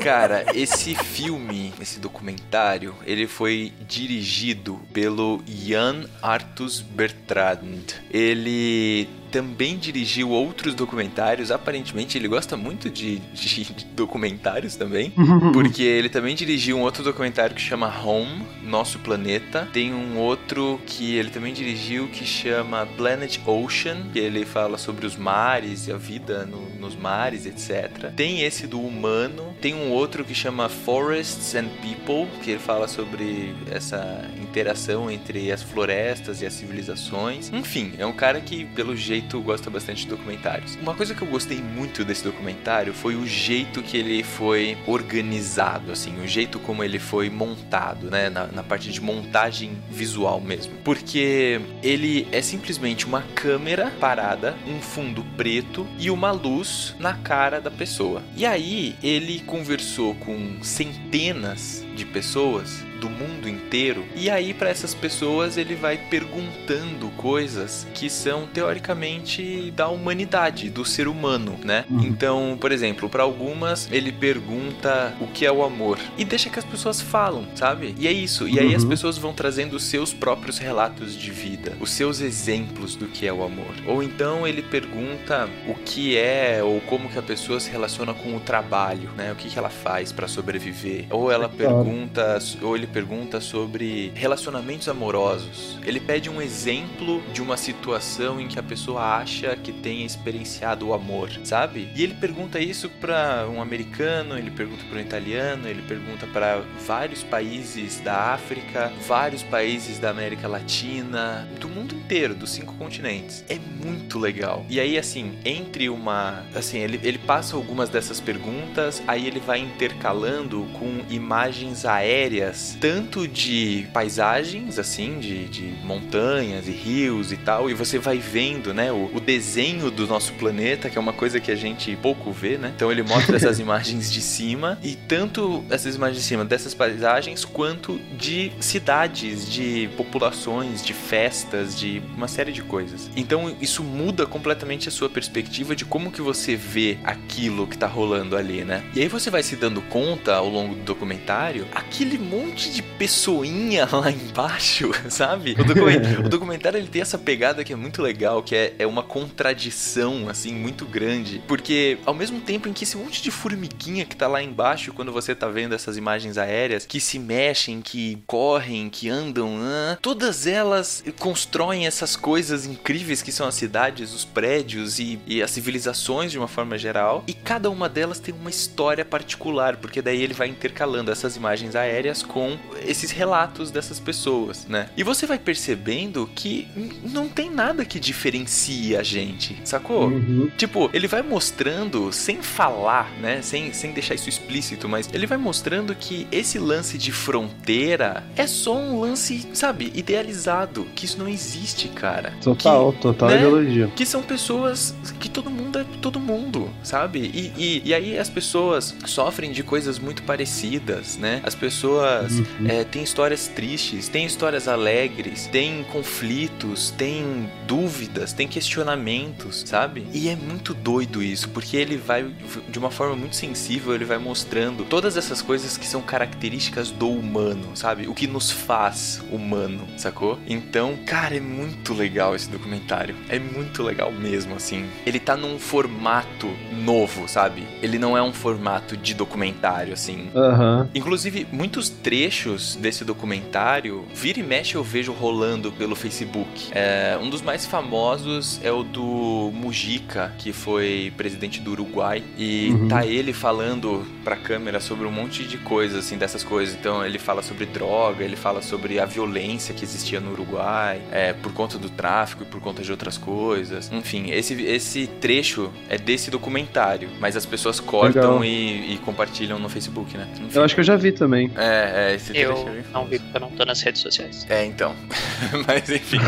Cara, 0.02 0.46
esse 0.56 0.96
filme, 0.96 1.72
esse 1.80 2.00
documentário, 2.00 2.96
ele 3.06 3.28
foi 3.28 3.72
dirigido 3.88 4.82
pelo 4.92 5.44
Jan 5.46 6.10
Artus 6.24 6.82
Bertrand. 6.82 7.84
Ele 8.10 9.08
também 9.32 9.78
dirigiu 9.78 10.30
outros 10.30 10.74
documentários. 10.76 11.52
Aparentemente, 11.52 12.18
ele 12.18 12.28
gosta 12.28 12.58
muito 12.58 12.90
de, 12.90 13.20
de- 13.20 13.64
de 13.64 13.86
documentários 13.96 14.76
também. 14.76 15.14
Porque 15.54 15.82
ele 15.84 16.10
também 16.10 16.36
dirigiu 16.36 16.78
um 16.78 16.82
outro 16.82 17.04
documentário 17.04 17.56
que 17.56 17.62
chama 17.62 17.88
Home, 18.04 18.44
Nosso 18.64 19.00
Planeta. 19.00 19.68
Tem 19.72 19.94
um 19.94 20.18
outro 20.18 20.80
que 20.86 21.16
ele 21.16 21.30
também 21.30 21.54
dirigiu 21.54 22.08
que 22.08 22.26
chama 22.26 22.86
Planet 22.98 23.40
Ocean, 23.46 24.08
que 24.12 24.20
ele 24.20 24.46
fala 24.46 24.78
sobre 24.78 25.06
os 25.06 25.16
mares 25.16 25.88
e 25.88 25.92
a 25.92 25.98
vida 25.98 26.46
no- 26.46 26.70
nos 26.80 26.96
mares, 26.96 27.46
etc. 27.46 28.12
Tem 28.16 28.42
esse 28.42 28.68
do 28.68 28.80
humano. 28.82 29.56
Tem 29.62 29.74
um 29.74 29.92
outro 29.92 30.26
que 30.26 30.34
chama 30.36 30.68
Forests 30.68 31.56
and 31.56 31.70
People, 31.82 32.28
que 32.44 32.52
ele 32.52 32.60
fala 32.60 32.88
sobre 32.88 33.54
essa 33.70 34.24
interação 34.52 35.10
entre 35.10 35.50
as 35.50 35.64
florestas 35.64 36.42
e 36.42 36.46
as 36.46 36.54
civilizações. 36.54 37.50
Enfim, 37.54 37.94
é 37.98 38.06
um 38.06 38.12
cara 38.12 38.42
que, 38.42 38.66
pelo 38.66 38.96
jeito, 38.96 39.40
gosta 39.42 39.70
bastante 39.70 40.04
de 40.04 40.10
documentários. 40.10 40.78
Uma 40.82 40.94
coisa 40.94 41.16
que 41.16 41.22
eu 41.22 41.28
gostei 41.28 41.62
muito 41.62 42.04
desse 42.04 42.24
documentário 42.24 42.94
foi 42.94 43.16
o 43.16 43.26
jeito 43.26 43.82
que 43.82 43.96
ele 43.96 44.24
foi 44.24 44.78
organizado, 44.86 45.92
assim, 45.92 46.22
o 46.22 46.28
jeito 46.28 46.60
como 46.60 46.84
ele 46.84 47.00
foi 47.00 47.30
montado, 47.30 48.12
né, 48.12 48.30
na, 48.30 48.48
na 48.48 48.64
parte 48.64 48.92
de 48.92 49.00
montagem 49.00 49.78
visual 49.90 50.42
mesmo. 50.42 50.74
Porque 50.84 51.62
ele 51.82 52.28
é 52.32 52.42
simplesmente 52.42 53.06
uma 53.06 53.22
câmera 53.34 53.92
parada, 54.00 54.56
um 54.68 54.82
fundo 54.82 55.24
preto 55.38 55.88
e 55.98 56.12
uma 56.12 56.32
luz 56.32 56.94
na 57.00 57.14
cara 57.14 57.62
da 57.62 57.72
pessoa. 57.72 58.22
E 58.36 58.46
aí 58.46 58.96
ele 59.02 59.40
conversou 59.42 60.14
com 60.16 60.62
centenas 60.62 61.86
de 61.96 62.06
pessoas 62.06 62.84
do 63.02 63.10
mundo 63.10 63.50
inteiro. 63.50 64.06
E 64.16 64.30
aí 64.30 64.54
para 64.54 64.70
essas 64.70 64.94
pessoas 64.94 65.58
ele 65.58 65.76
vai 65.76 65.98
perguntando 65.98 67.10
coisas 67.18 67.88
que 67.94 68.10
são 68.10 68.46
teoricamente 68.48 69.72
da 69.76 69.88
humanidade, 69.90 70.70
do 70.70 70.86
ser 70.86 71.08
humano, 71.08 71.60
né? 71.64 71.86
Então, 71.90 72.58
por 72.62 72.72
exemplo, 72.72 73.10
para 73.10 73.24
algumas 73.24 73.90
ele 73.92 74.12
pergunta 74.12 75.14
o 75.20 75.28
que 75.28 75.46
é 75.46 75.52
o 75.52 75.64
amor 75.64 75.98
e 76.18 76.24
deixa 76.24 76.50
que 76.50 76.60
as 76.60 76.66
pessoas 76.66 77.02
falam, 77.02 77.46
sabe? 77.56 77.96
E 77.98 78.08
é 78.08 78.12
isso. 78.12 78.48
E 78.48 78.60
aí 78.60 78.76
as 78.76 78.84
Uhum. 78.84 78.90
pessoas 78.90 79.18
vão 79.18 79.34
trazendo 79.34 79.76
os 79.76 79.84
seus 79.84 80.14
próprios 80.14 80.58
relatos 80.60 81.16
de 81.16 81.32
vida, 81.32 81.74
os 81.80 81.92
seus 81.92 82.22
exemplos 82.22 82.96
do 82.96 83.08
que 83.08 83.26
é 83.28 83.34
o 83.34 83.44
amor. 83.44 83.74
Ou 83.88 84.04
então 84.04 84.48
ele 84.48 84.62
pergunta 84.62 85.50
o 85.68 85.74
que 85.74 86.18
é 86.18 86.62
ou 86.64 86.80
como 86.82 87.10
que 87.10 87.18
a 87.18 87.22
pessoa 87.22 87.60
se 87.60 87.70
relaciona 87.72 88.14
com 88.14 88.36
o 88.36 88.40
trabalho, 88.40 89.10
né? 89.18 89.32
O 89.32 89.36
que 89.36 89.50
que 89.50 89.58
ela 89.58 89.70
faz 89.70 90.12
para 90.12 90.28
sobreviver? 90.28 91.06
Ou 91.10 91.32
ela 91.32 91.50
pergunta, 91.50 92.38
ou 92.62 92.76
ele 92.76 92.88
pergunta 92.92 93.40
sobre 93.40 94.12
relacionamentos 94.16 94.88
amorosos. 94.88 95.80
Ele 95.84 96.00
pede 96.00 96.30
um 96.30 96.42
exemplo 96.42 97.22
de 97.34 97.42
uma 97.42 97.58
situação 97.58 98.40
em 98.40 98.48
que 98.48 98.60
a 98.60 98.64
pessoa 98.64 99.18
acha 99.18 99.56
que 99.56 99.72
tenha 99.72 100.06
experienciado 100.06 100.88
o 100.88 100.94
amor, 100.94 101.32
sabe? 101.44 101.90
E 101.96 102.04
ele 102.04 102.14
pergunta 102.16 102.60
isso 102.60 102.90
para 102.90 103.48
um 103.50 103.62
americano, 103.62 104.38
ele 104.38 104.52
pergunta 104.52 104.84
para 104.90 104.98
um 104.98 105.02
italiano, 105.02 105.68
ele 105.68 105.82
pergunta 105.82 106.28
para 106.28 106.62
vários 106.86 107.24
países 107.24 108.00
da 108.00 108.34
África, 108.34 108.92
vários 109.08 109.44
países 109.44 110.00
da 110.00 110.10
América 110.10 110.48
Latina, 110.48 111.48
do 111.60 111.70
mundo 111.70 111.96
inteiro, 111.96 112.36
dos 112.36 112.52
cinco 112.52 112.74
continentes. 112.76 113.44
É 113.50 113.58
muito 113.58 114.20
legal. 114.20 114.66
E 114.70 114.80
aí, 114.80 114.98
assim, 114.98 115.34
entre 115.46 115.90
uma. 115.90 116.46
Assim, 116.54 116.80
ele, 116.80 117.00
ele 117.04 117.18
passa 117.18 117.56
algumas 117.56 117.90
dessas 117.90 118.20
perguntas, 118.20 119.02
aí 119.08 119.28
ele 119.28 119.40
vai 119.40 119.60
intercalando 119.60 120.68
com 120.74 121.02
imagens 121.10 121.86
aéreas, 121.86 122.78
tanto 122.82 123.28
de 123.28 123.88
paisagens, 123.94 124.78
assim, 124.80 125.20
de, 125.20 125.46
de 125.46 125.62
montanhas 125.86 126.68
e 126.68 126.72
rios 126.72 127.32
e 127.32 127.38
tal, 127.38 127.70
e 127.70 127.74
você 127.74 128.00
vai 128.00 128.18
vendo, 128.18 128.74
né, 128.74 128.92
o, 128.92 129.10
o 129.14 129.20
desenho 129.20 129.92
do 129.92 130.08
nosso 130.08 130.34
planeta, 130.34 130.90
que 130.90 130.98
é 130.98 131.02
uma 131.02 131.14
coisa 131.14 131.40
que 131.40 131.52
a 131.52 131.56
gente 131.56 131.96
pouco 131.98 132.32
vê, 132.32 132.58
né? 132.58 132.74
Então 132.76 132.92
ele 132.92 133.04
mostra 133.04 133.36
essas 133.36 133.60
imagens 133.62 134.12
de 134.12 134.22
cima, 134.22 134.80
e 134.82 134.96
tanto 134.96 135.64
essas 135.70 135.96
imagens 135.96 136.24
de 136.24 136.28
cima 136.28 136.44
dessas 136.44 136.74
paisagens, 136.74 137.46
quanto 137.46 138.00
de 138.18 138.52
cidades, 138.60 139.50
de 139.50 139.90
populações, 139.96 140.84
de 140.84 140.94
festas, 140.94 141.80
de 141.80 142.02
uma 142.16 142.28
série 142.28 142.52
de 142.52 142.64
coisas. 142.64 143.10
Então 143.16 143.56
isso 143.62 143.84
muda 143.84 144.26
completamente 144.26 144.90
a 144.90 144.92
sua 144.92 145.10
perspectiva 145.10 145.76
de 145.76 145.86
como 145.86 146.12
que 146.12 146.22
você 146.22 146.56
vê 146.56 146.98
aquilo 147.04 147.68
que 147.68 147.78
tá 147.78 147.88
rolando 147.88 148.36
ali, 148.36 148.66
né? 148.66 148.84
E 148.96 149.02
aí 149.02 149.08
você 149.08 149.30
vai 149.30 149.44
se 149.44 149.56
dando 149.56 149.82
conta 149.84 150.36
ao 150.36 150.50
longo 150.50 150.74
do 150.74 150.82
documentário 150.82 151.12
documentário, 151.12 151.68
aquele 151.74 152.18
monte 152.18 152.71
de 152.72 152.82
pessoinha 152.82 153.88
lá 153.92 154.12
embaixo, 154.12 154.92
sabe? 155.10 155.56
O, 155.60 155.64
documentário, 155.64 156.20
o 156.26 156.30
documentário 156.30 156.78
ele 156.78 156.88
tem 156.88 157.02
essa 157.02 157.18
pegada 157.18 157.64
que 157.64 157.74
é 157.74 157.76
muito 157.76 158.02
legal, 158.02 158.42
que 158.44 158.56
é, 158.56 158.76
é 158.80 158.88
uma 158.88 159.04
contradição, 159.04 160.30
assim, 160.30 160.54
muito 160.54 160.86
grande. 160.86 161.42
Porque 161.48 161.98
ao 162.06 162.14
mesmo 162.14 162.40
tempo 162.42 162.68
em 162.68 162.74
que 162.74 162.84
esse 162.84 162.98
monte 162.98 163.22
de 163.22 163.32
formiguinha 163.32 164.06
que 164.06 164.16
tá 164.16 164.28
lá 164.28 164.42
embaixo, 164.42 164.94
quando 164.94 165.12
você 165.12 165.34
tá 165.36 165.48
vendo 165.48 165.76
essas 165.76 165.98
imagens 165.98 166.38
aéreas, 166.38 166.86
que 166.86 167.00
se 167.00 167.20
mexem, 167.20 167.82
que 167.82 168.22
correm, 168.28 168.90
que 168.90 169.10
andam, 169.10 169.60
ah, 169.62 169.98
todas 170.02 170.48
elas 170.48 171.04
constroem 171.20 171.88
essas 171.88 172.16
coisas 172.16 172.66
incríveis 172.66 173.22
que 173.22 173.32
são 173.32 173.48
as 173.48 173.56
cidades, 173.56 174.14
os 174.14 174.26
prédios 174.26 175.00
e, 175.00 175.20
e 175.26 175.42
as 175.42 175.52
civilizações 175.52 176.32
de 176.32 176.38
uma 176.38 176.48
forma 176.48 176.78
geral. 176.78 177.24
E 177.28 177.34
cada 177.34 177.70
uma 177.70 177.90
delas 177.90 178.20
tem 178.20 178.34
uma 178.34 178.50
história 178.50 179.04
particular, 179.04 179.78
porque 179.78 180.02
daí 180.02 180.22
ele 180.22 180.34
vai 180.34 180.48
intercalando 180.48 181.12
essas 181.12 181.36
imagens 181.36 181.76
aéreas 181.76 182.24
com 182.24 182.51
esses 182.86 183.12
relatos 183.12 183.72
dessas 183.72 184.00
pessoas, 184.00 184.66
né? 184.68 184.90
E 184.98 185.04
você 185.04 185.26
vai 185.26 185.38
percebendo 185.38 186.30
que 186.36 186.68
não 187.04 187.28
tem 187.28 187.50
nada 187.50 187.86
que 187.86 188.00
diferencie 188.00 188.96
a 188.96 189.04
gente, 189.04 189.58
sacou? 189.64 190.08
Uhum. 190.08 190.50
Tipo, 190.58 190.90
ele 190.94 191.08
vai 191.08 191.22
mostrando, 191.22 192.12
sem 192.12 192.42
falar, 192.42 193.12
né? 193.20 193.42
Sem, 193.42 193.74
sem 193.74 193.92
deixar 193.92 194.16
isso 194.16 194.30
explícito, 194.30 194.88
mas 194.90 195.10
ele 195.14 195.28
vai 195.28 195.38
mostrando 195.38 195.96
que 195.96 196.28
esse 196.32 196.60
lance 196.60 196.98
de 196.98 197.12
fronteira 197.12 198.24
é 198.36 198.48
só 198.48 198.76
um 198.76 199.00
lance, 199.00 199.48
sabe, 199.54 199.92
idealizado. 199.96 200.86
Que 200.96 201.06
isso 201.06 201.18
não 201.18 201.28
existe, 201.28 201.88
cara. 201.88 202.34
Total, 202.42 202.92
que, 202.94 203.02
total 203.02 203.30
né? 203.30 203.38
ideologia. 203.38 203.92
Que 203.96 204.06
são 204.06 204.22
pessoas 204.22 204.96
que 205.20 205.30
todo 205.30 205.50
mundo 205.50 205.80
é 205.80 205.86
todo 206.02 206.20
mundo, 206.20 206.70
sabe? 206.84 207.20
E, 207.20 207.54
e, 207.58 207.82
e 207.86 207.94
aí 207.94 208.18
as 208.18 208.30
pessoas 208.30 208.96
sofrem 209.06 209.52
de 209.52 209.64
coisas 209.64 210.00
muito 210.00 210.24
parecidas, 210.24 211.18
né? 211.18 211.42
As 211.44 211.56
pessoas 211.56 212.32
Uhum. 212.32 212.41
É, 212.68 212.84
têm 212.84 213.04
histórias 213.04 213.48
tristes, 213.48 214.08
têm 214.08 214.26
histórias 214.26 214.68
alegres, 214.68 215.48
têm 215.48 215.84
conflitos, 215.92 216.92
têm 216.92 217.50
dúvidas, 217.68 218.34
têm 218.34 218.48
questionamentos, 218.48 219.64
sabe? 219.66 220.06
E 220.14 220.30
é 220.30 220.36
muito 220.36 220.74
doido 220.74 221.22
isso, 221.22 221.50
porque 221.50 221.78
ele 221.78 221.98
vai, 221.98 222.26
de 222.70 222.80
uma 222.80 222.92
forma 222.92 223.16
muito 223.16 223.36
sensível, 223.36 223.94
ele 223.94 224.06
vai 224.06 224.18
mostrando 224.18 224.84
todas 224.86 225.18
essas 225.18 225.42
coisas 225.42 225.78
que 225.78 225.88
são 225.88 226.02
características 226.02 226.92
do 226.92 227.10
humano, 227.10 227.76
sabe? 227.76 228.08
O 228.08 228.14
que 228.14 228.28
nos 228.28 228.52
faz 228.52 229.22
humano, 229.32 229.88
sacou? 229.98 230.40
Então, 230.48 230.98
cara, 231.06 231.36
é 231.36 231.40
muito 231.40 231.94
legal 231.94 232.36
esse 232.36 232.50
documentário. 232.50 233.16
É 233.30 233.40
muito 233.40 233.84
legal 233.84 234.12
mesmo, 234.12 234.56
assim. 234.56 234.86
Ele 235.06 235.20
tá 235.20 235.36
num 235.36 235.58
formato 235.60 236.48
novo, 236.84 237.28
sabe? 237.28 237.66
Ele 237.82 237.98
não 237.98 238.18
é 238.18 238.22
um 238.22 238.34
formato 238.34 238.98
de 238.98 239.14
documentário, 239.14 239.94
assim. 239.94 240.30
Aham. 240.36 240.90
Inclusive, 240.94 241.48
muitos 241.52 241.90
trechos 241.90 242.31
desse 242.80 243.04
documentário, 243.04 244.06
vira 244.14 244.40
e 244.40 244.44
mexe 244.44 244.76
eu 244.76 244.84
vejo 244.84 245.12
rolando 245.12 245.72
pelo 245.72 245.96
Facebook. 245.96 246.70
É, 246.72 247.18
um 247.22 247.30
dos 247.30 247.42
mais 247.42 247.66
famosos 247.66 248.60
é 248.64 248.72
o 248.72 248.84
do 248.84 249.52
Mujica, 249.54 250.34
que 250.38 250.54
foi 250.54 251.12
presidente 251.18 251.60
do 251.60 251.72
Uruguai. 251.72 252.24
E 252.38 252.70
Uhum. 252.72 252.88
tá 252.88 253.06
ele 253.06 253.34
falando 253.34 254.06
pra 254.24 254.36
câmera 254.36 254.80
sobre 254.80 255.06
um 255.08 255.12
monte 255.12 255.44
de 255.44 255.58
coisas, 255.58 256.06
assim, 256.06 256.18
dessas 256.18 256.44
coisas. 256.44 256.76
Então, 256.76 257.06
ele 257.06 257.18
fala 257.20 257.42
sobre 257.42 257.66
droga, 257.66 258.24
ele 258.24 258.36
fala 258.36 258.62
sobre 258.62 259.00
a 259.00 259.06
violência 259.06 259.74
que 259.74 259.84
existia 259.84 260.20
no 260.20 260.32
Uruguai, 260.32 261.02
é, 261.12 261.34
por 261.34 261.52
conta 261.54 261.78
do 261.78 261.90
tráfico 261.90 262.44
e 262.44 262.46
por 262.46 262.62
conta 262.62 262.82
de 262.82 262.92
outras 262.92 263.18
coisas. 263.18 263.92
Enfim, 263.92 264.32
esse, 264.32 264.54
esse 264.64 265.08
trecho 265.08 265.72
é 265.90 265.98
desse 265.98 266.30
documentário, 266.32 267.10
mas 267.20 267.36
as 267.36 267.46
pessoas 267.46 267.80
cortam 267.80 268.44
e, 268.44 268.94
e 268.94 268.98
compartilham 269.00 269.60
no 269.60 269.70
Facebook, 269.70 270.18
né? 270.18 270.28
Enfim. 270.34 270.50
Eu 270.54 270.64
acho 270.64 270.74
que 270.76 270.82
eu 270.82 270.86
já 270.86 270.96
vi 270.96 271.12
também. 271.12 271.52
É, 271.56 272.14
é, 272.14 272.16
esse 272.22 272.38
Eu 272.38 272.84
não 272.94 273.06
vi 273.06 273.20
porque 273.20 273.38
eu 273.38 273.42
não 273.42 273.52
tô 273.52 273.66
nas 273.66 273.82
redes 273.82 274.02
sociais. 274.02 274.46
É, 274.50 274.66
então. 274.66 274.96
Mas 275.68 275.90
enfim. 275.90 276.18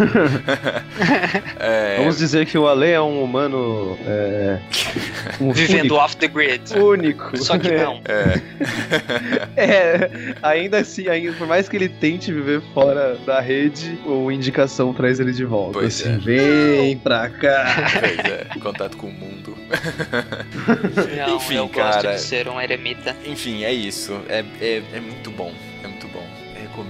É, 1.60 1.97
Vamos 1.97 2.17
dizer 2.17 2.45
que 2.45 2.58
o 2.58 2.67
Ale 2.67 2.89
é 2.91 3.01
um 3.01 3.23
humano. 3.23 3.97
É, 4.06 4.60
um 5.39 5.51
Vivendo 5.53 5.82
único. 5.82 5.95
off 5.95 6.17
the 6.17 6.27
grid. 6.27 6.77
Único. 6.77 7.38
Só 7.38 7.58
que 7.58 7.71
não. 7.71 8.01
É. 8.06 8.41
É, 9.56 10.10
ainda 10.41 10.79
assim, 10.79 11.08
ainda, 11.08 11.34
por 11.34 11.47
mais 11.47 11.69
que 11.69 11.75
ele 11.75 11.89
tente 11.89 12.32
viver 12.32 12.62
fora 12.73 13.15
da 13.25 13.39
rede, 13.39 13.97
o 14.06 14.32
indicação 14.32 14.93
traz 14.93 15.19
ele 15.19 15.32
de 15.32 15.45
volta. 15.45 15.79
Pois 15.79 16.01
assim, 16.01 16.15
é. 16.15 16.17
vem 16.17 16.97
pra 16.97 17.29
cá. 17.29 17.89
Pois 17.99 18.19
é, 18.19 18.45
contato 18.60 18.97
com 18.97 19.08
o 19.08 19.12
mundo. 19.12 19.58
Não, 21.17 21.38
Enfim, 21.38 21.56
eu 21.56 21.67
gosto 21.67 22.01
cara. 22.03 22.15
de 22.15 22.21
ser 22.21 22.47
um 22.47 22.60
eremita. 22.60 23.15
Enfim, 23.25 23.63
é 23.63 23.73
isso. 23.73 24.19
É, 24.29 24.43
é, 24.62 24.82
é 24.93 24.99
muito 24.99 25.32
bom. 25.32 25.51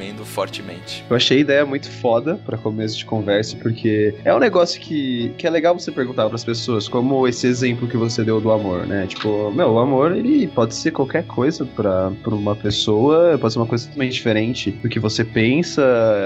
Recomendo 0.03 0.25
fortemente. 0.25 1.05
Eu 1.09 1.15
achei 1.15 1.37
a 1.37 1.41
ideia 1.41 1.65
muito 1.65 1.89
foda 1.89 2.35
pra 2.45 2.57
começo 2.57 2.97
de 2.97 3.05
conversa, 3.05 3.55
porque 3.57 4.13
é 4.25 4.35
um 4.35 4.39
negócio 4.39 4.79
que, 4.81 5.31
que 5.37 5.47
é 5.47 5.49
legal 5.49 5.77
você 5.77 5.91
perguntar 5.91 6.27
pras 6.27 6.43
pessoas, 6.43 6.87
como 6.87 7.27
esse 7.27 7.47
exemplo 7.47 7.87
que 7.87 7.95
você 7.95 8.23
deu 8.23 8.41
do 8.41 8.51
amor, 8.51 8.85
né? 8.85 9.05
Tipo, 9.07 9.51
meu, 9.51 9.71
o 9.71 9.79
amor, 9.79 10.15
ele 10.15 10.47
pode 10.47 10.75
ser 10.75 10.91
qualquer 10.91 11.23
coisa 11.25 11.65
pra, 11.65 12.11
pra 12.21 12.35
uma 12.35 12.55
pessoa, 12.55 13.37
pode 13.39 13.53
ser 13.53 13.59
uma 13.59 13.65
coisa 13.65 13.85
totalmente 13.87 14.13
diferente 14.13 14.71
do 14.71 14.89
que 14.89 14.99
você 14.99 15.23
pensa, 15.23 15.81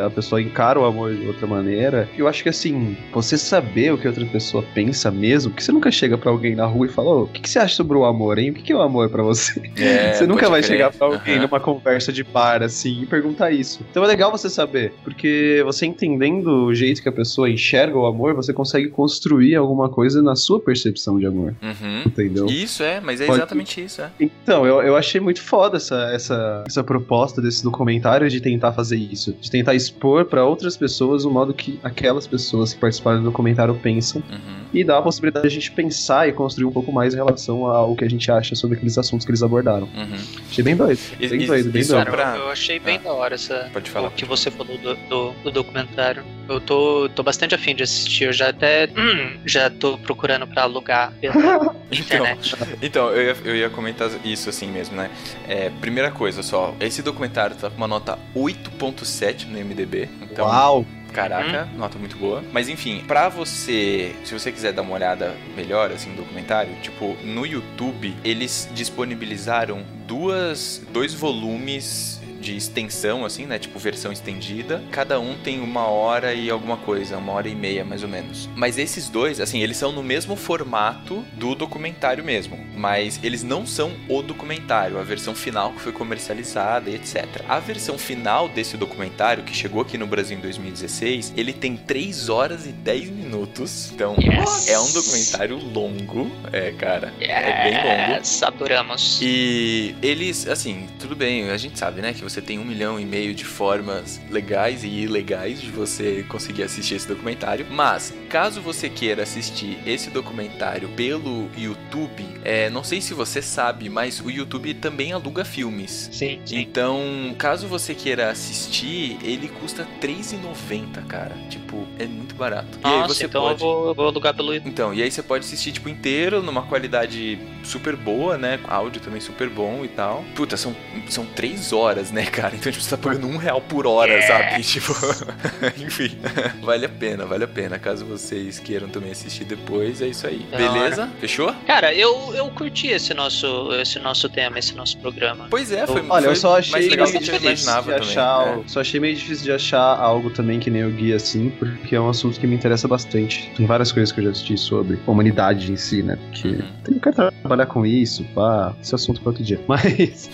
a 0.06 0.10
pessoa 0.10 0.42
encara 0.42 0.80
o 0.80 0.86
amor 0.86 1.14
de 1.14 1.28
outra 1.28 1.46
maneira. 1.46 2.10
Eu 2.18 2.28
acho 2.28 2.42
que, 2.42 2.50
assim, 2.50 2.98
você 3.14 3.38
saber 3.38 3.94
o 3.94 3.98
que 3.98 4.08
outra 4.08 4.26
pessoa 4.26 4.64
pensa 4.74 5.12
mesmo, 5.12 5.52
porque 5.52 5.64
você 5.64 5.72
nunca 5.72 5.92
chega 5.92 6.18
pra 6.18 6.32
alguém 6.32 6.56
na 6.56 6.66
rua 6.66 6.88
e 6.88 6.90
fala, 6.90 7.10
ô, 7.10 7.24
o 7.24 7.28
que, 7.28 7.42
que 7.42 7.50
você 7.50 7.60
acha 7.60 7.76
sobre 7.76 7.98
o 7.98 8.06
amor, 8.06 8.40
hein? 8.40 8.50
O 8.50 8.54
que, 8.54 8.64
que 8.64 8.74
é 8.74 8.76
o 8.76 8.82
amor 8.82 9.10
pra 9.10 9.22
você? 9.22 9.62
É, 9.78 10.14
você 10.18 10.26
nunca 10.26 10.50
vai 10.50 10.62
crer. 10.62 10.72
chegar 10.72 10.92
pra 10.92 11.08
alguém 11.08 11.36
Aham. 11.36 11.44
numa 11.44 11.60
conversa 11.60 12.12
de 12.12 12.24
bar, 12.24 12.64
assim, 12.64 13.04
e 13.04 13.06
perguntar 13.06 13.52
isso. 13.52 13.67
Então 13.90 14.04
é 14.04 14.08
legal 14.08 14.32
você 14.32 14.50
saber, 14.50 14.94
porque 15.04 15.62
você 15.66 15.86
entendendo 15.86 16.66
o 16.66 16.74
jeito 16.76 17.02
que 17.02 17.10
a 17.10 17.12
pessoa 17.12 17.50
enxerga 17.50 17.98
o 17.98 18.06
amor, 18.06 18.34
você 18.34 18.54
consegue 18.54 18.88
construir 18.90 19.56
alguma 19.56 19.90
coisa 19.90 20.22
na 20.22 20.36
sua 20.36 20.60
percepção 20.60 21.20
de 21.20 21.26
amor. 21.26 21.54
Uhum. 21.62 22.02
Entendeu? 22.06 22.46
Isso 22.48 22.84
é, 22.84 23.00
mas 23.00 23.20
é 23.22 23.26
Pode- 23.26 23.40
exatamente 23.40 23.84
isso, 23.84 24.02
é. 24.02 24.10
Então, 24.20 24.66
eu, 24.66 24.82
eu 24.82 24.96
achei 24.96 25.20
muito 25.20 25.42
foda 25.42 25.78
essa, 25.78 26.10
essa, 26.14 26.64
essa 26.68 26.84
proposta 26.84 27.42
desse 27.42 27.64
documentário 27.64 28.30
de 28.30 28.40
tentar 28.40 28.72
fazer 28.74 28.98
isso. 28.98 29.34
De 29.42 29.50
tentar 29.52 29.74
expor 29.76 30.26
pra 30.26 30.46
outras 30.46 30.78
pessoas 30.78 31.26
o 31.26 31.32
modo 31.32 31.54
que 31.54 31.80
aquelas 31.84 32.28
pessoas 32.28 32.74
que 32.74 32.80
participaram 32.80 33.20
do 33.20 33.26
documentário 33.26 33.74
pensam. 33.76 34.22
Uhum. 34.30 34.58
E 34.74 34.84
dar 34.84 34.98
a 34.98 35.02
possibilidade 35.02 35.44
de 35.48 35.48
a 35.48 35.60
gente 35.60 35.72
pensar 35.72 36.28
e 36.28 36.34
construir 36.34 36.66
um 36.66 36.72
pouco 36.72 36.92
mais 36.92 37.14
em 37.14 37.18
relação 37.18 37.66
ao 37.66 37.96
que 37.96 38.04
a 38.04 38.10
gente 38.10 38.30
acha 38.30 38.54
sobre 38.54 38.76
aqueles 38.76 38.98
assuntos 38.98 39.26
que 39.26 39.32
eles 39.32 39.42
abordaram. 39.42 39.88
Uhum. 39.96 40.18
Achei 40.50 40.64
bem 40.64 40.76
doido. 40.76 41.00
Bem 41.18 41.30
doido, 41.46 41.72
bem 41.72 41.86
doido. 41.86 42.12
pra- 42.12 42.36
Eu 42.38 42.50
achei 42.50 42.78
bem 42.80 43.00
da 43.00 43.12
hora 43.14 43.36
essa, 43.36 43.57
Pode 43.74 43.90
falar. 43.90 44.08
o 44.08 44.12
que 44.12 44.26
você 44.26 44.50
falou 44.50 44.78
do, 44.78 44.96
do, 44.96 45.32
do 45.44 45.52
documentário. 45.52 46.24
Eu 46.48 46.62
tô, 46.62 47.10
tô 47.10 47.24
bastante 47.24 47.54
afim 47.56 47.76
de 47.76 47.84
assistir. 47.84 48.26
Eu 48.26 48.34
já 48.34 48.50
até 48.50 48.90
hum, 48.96 49.38
já 49.46 49.70
tô 49.70 49.98
procurando 49.98 50.48
pra 50.48 50.64
alugar 50.64 51.12
pela 51.20 51.76
internet. 51.92 52.56
Então, 52.82 53.10
eu 53.10 53.24
ia, 53.24 53.38
eu 53.44 53.56
ia 53.56 53.70
comentar 53.70 54.10
isso 54.24 54.50
assim 54.50 54.68
mesmo, 54.68 54.96
né? 54.96 55.10
É, 55.48 55.70
primeira 55.82 56.12
coisa 56.12 56.42
só, 56.42 56.76
esse 56.80 57.02
documentário 57.02 57.56
tá 57.56 57.70
com 57.70 57.78
uma 57.78 57.88
nota 57.88 58.18
8.7 58.36 59.46
no 59.48 59.58
MDB. 59.60 60.10
Então, 60.22 60.46
Uau! 60.46 60.86
Caraca, 61.14 61.68
nota 61.76 61.98
muito 61.98 62.16
boa. 62.18 62.44
Mas 62.52 62.70
enfim, 62.70 63.04
pra 63.08 63.30
você, 63.30 64.16
se 64.24 64.34
você 64.38 64.52
quiser 64.52 64.72
dar 64.72 64.84
uma 64.84 64.94
olhada 64.94 65.36
melhor 65.56 65.92
assim 65.92 66.12
no 66.12 66.18
documentário, 66.18 66.72
tipo, 66.82 67.18
no 67.24 67.46
YouTube, 67.46 68.16
eles 68.24 68.70
disponibilizaram 68.74 69.84
duas 70.06 70.82
dois 70.92 71.14
volumes 71.14 72.17
de 72.40 72.56
extensão, 72.56 73.26
assim, 73.26 73.46
né? 73.46 73.60
Tipo, 73.60 73.78
versão 73.80 74.12
estendida. 74.12 74.82
Cada 74.92 75.20
um 75.20 75.36
tem 75.38 75.60
uma 75.60 75.88
hora 75.88 76.34
e 76.34 76.50
alguma 76.50 76.78
coisa, 76.78 77.18
uma 77.18 77.34
hora 77.34 77.48
e 77.48 77.56
meia, 77.56 77.84
mais 77.84 78.04
ou 78.04 78.10
menos. 78.10 78.50
Mas 78.56 78.78
esses 78.78 79.10
dois, 79.10 79.40
assim, 79.40 79.62
eles 79.62 79.78
são 79.78 79.92
no 79.92 80.04
mesmo 80.04 80.36
formato 80.36 81.24
do 81.34 81.56
documentário 81.56 82.24
mesmo. 82.24 82.58
Mas 82.76 83.20
eles 83.24 83.44
não 83.44 83.66
são 83.66 83.92
o 84.08 84.22
documentário, 84.22 85.00
a 85.00 85.04
versão 85.04 85.34
final 85.36 85.72
que 85.74 85.82
foi 85.82 85.92
comercializada 85.92 86.90
e 86.90 86.96
etc. 86.96 87.26
A 87.48 87.60
versão 87.60 87.98
final 87.98 88.48
desse 88.50 88.78
documentário, 88.78 89.44
que 89.44 89.56
chegou 89.56 89.82
aqui 89.82 89.98
no 89.98 90.06
Brasil 90.08 90.38
em 90.38 90.42
2016, 90.42 91.34
ele 91.36 91.54
tem 91.54 91.76
3 91.76 92.30
horas 92.30 92.66
e 92.66 92.72
10 92.72 93.10
minutos. 93.10 93.92
Então, 93.94 94.16
Yes. 94.20 94.68
é 94.68 94.80
um 94.80 94.92
documentário 94.92 95.58
longo. 95.58 96.32
É, 96.52 96.72
cara. 96.72 97.14
É 97.20 97.64
bem 97.64 97.78
longo. 97.78 98.18
Yes, 98.20 98.44
adoramos. 98.44 99.20
E 99.22 99.96
eles, 100.02 100.48
assim, 100.48 100.88
tudo 101.00 101.16
bem, 101.16 101.50
a 101.50 101.58
gente 101.58 101.78
sabe, 101.80 102.02
né, 102.02 102.14
que 102.14 102.24
você 102.30 102.42
tem 102.42 102.60
um 102.60 102.66
milhão 102.66 103.00
e 103.00 103.06
meio 103.06 103.34
de 103.34 103.46
formas 103.46 104.20
legais 104.30 104.84
e 104.84 104.88
ilegais 104.88 105.62
de 105.62 105.72
você 105.72 106.26
conseguir 106.28 106.64
assistir 106.64 106.96
esse 106.96 107.08
documentário. 107.08 107.66
Mas, 107.70 108.14
caso 108.30 108.62
você 108.62 108.90
queira 108.90 109.24
assistir 109.24 109.78
esse 109.86 110.10
documentário 110.10 110.90
pelo 110.90 111.50
YouTube, 111.58 112.26
é, 112.44 112.70
não 112.70 112.84
sei 112.84 113.00
se 113.02 113.14
você 113.14 113.42
sabe, 113.42 113.90
mas 113.90 114.20
o 114.20 114.30
YouTube 114.30 114.74
também 114.76 115.14
aluga 115.14 115.46
filmes. 115.46 116.10
Sim, 116.12 116.40
sim. 116.46 116.58
Então, 116.60 117.36
caso 117.38 117.68
você 117.68 117.96
queira 117.96 118.30
assistir, 118.30 119.18
ele 119.24 119.48
custa 119.48 119.88
R$3,90, 120.02 121.06
cara. 121.08 121.36
Tipo, 121.50 121.88
é 121.98 122.06
muito 122.06 122.36
barato. 122.36 122.78
e 122.84 122.88
aí 122.88 123.00
Nossa, 123.00 123.14
você 123.14 123.26
então 123.26 123.42
pode... 123.42 123.62
eu, 123.62 123.68
vou, 123.68 123.88
eu 123.88 123.96
vou 123.96 124.08
alugar 124.08 124.36
pelo 124.36 124.54
YouTube. 124.54 124.70
Então, 124.70 124.94
e 124.94 125.02
aí 125.02 125.10
você 125.10 125.24
pode 125.24 125.46
assistir, 125.46 125.72
tipo, 125.72 125.88
inteiro, 125.90 126.42
numa 126.42 126.64
qualidade 126.64 127.40
super 127.64 127.96
boa, 127.96 128.38
né? 128.38 128.60
Áudio 128.68 129.02
também 129.02 129.22
super 129.22 129.50
bom 129.50 129.84
e 129.84 129.88
tal. 129.88 130.24
Puta, 130.36 130.58
são, 130.58 130.76
são 131.10 131.26
três 131.26 131.72
horas, 131.74 132.12
né, 132.12 132.17
cara? 132.26 132.56
Então, 132.56 132.72
tipo, 132.72 132.84
você 132.84 132.90
tá 132.90 132.98
pagando 132.98 133.28
um 133.28 133.38
real 133.38 133.62
por 133.62 133.86
hora, 133.88 134.22
sabe? 134.24 134.64
Tipo, 134.68 134.94
enfim. 135.78 136.18
vale 136.62 136.86
a 136.86 136.90
pena, 136.90 137.26
vale 137.26 137.44
a 137.44 137.48
pena. 137.48 137.78
Caso 137.80 138.06
vocês 138.06 138.60
queiram 138.60 138.88
também 138.90 139.12
assistir 139.12 139.44
depois, 139.46 140.02
é 140.02 140.08
isso 140.08 140.28
aí. 140.28 140.40
Da 140.52 140.58
Beleza? 140.58 141.02
hora. 141.04 141.12
Fechou? 141.20 141.54
Cara, 141.66 141.94
eu, 141.94 142.34
eu 142.36 142.50
curti 142.52 142.88
esse 142.88 143.14
nosso, 143.14 143.72
esse 143.82 144.00
nosso 144.00 144.30
tema, 144.30 144.60
esse 144.60 144.74
nosso 144.76 144.98
programa. 144.98 145.48
Pois 145.50 145.72
é, 145.72 145.86
foi 145.88 146.04
Olha, 146.10 146.24
foi 146.24 146.32
eu 146.32 146.36
só 146.36 146.58
achei 146.58 146.72
mais 146.72 146.88
legal 146.90 147.08
que 147.08 147.18
imaginava 147.18 147.82
de 147.94 148.00
também. 148.00 148.10
achar, 148.10 148.48
é. 148.48 148.54
al- 148.54 148.64
só 148.68 148.82
achei 148.82 149.00
meio 149.00 149.16
difícil 149.16 149.46
de 149.46 149.52
achar 149.52 149.82
algo 150.00 150.30
também 150.30 150.60
que 150.60 150.70
nem 150.70 150.84
o 150.86 150.92
guia 150.92 151.16
assim, 151.16 151.50
porque 151.50 151.96
é 151.96 152.02
um 152.02 152.10
assunto 152.10 152.40
que 152.40 152.48
me 152.48 152.56
interessa 152.56 152.88
bastante. 152.88 153.52
Tem 153.56 153.66
várias 153.66 153.92
coisas 153.92 154.12
que 154.12 154.20
eu 154.20 154.26
já 154.26 154.32
assisti 154.32 154.58
sobre 154.58 155.00
a 155.06 155.12
humanidade 155.12 155.72
em 155.72 155.78
si, 155.78 156.04
né? 156.04 156.18
Porque 156.32 156.48
Uhum. 156.48 156.62
tem 156.84 157.00
quero 157.00 157.32
trabalhar 157.48 157.66
com 157.66 157.86
isso, 157.86 158.26
pá, 158.36 158.74
esse 158.82 158.94
assunto 158.94 159.22
para 159.22 159.30
outro 159.30 159.44
dia. 159.44 159.60
Mas 159.68 160.30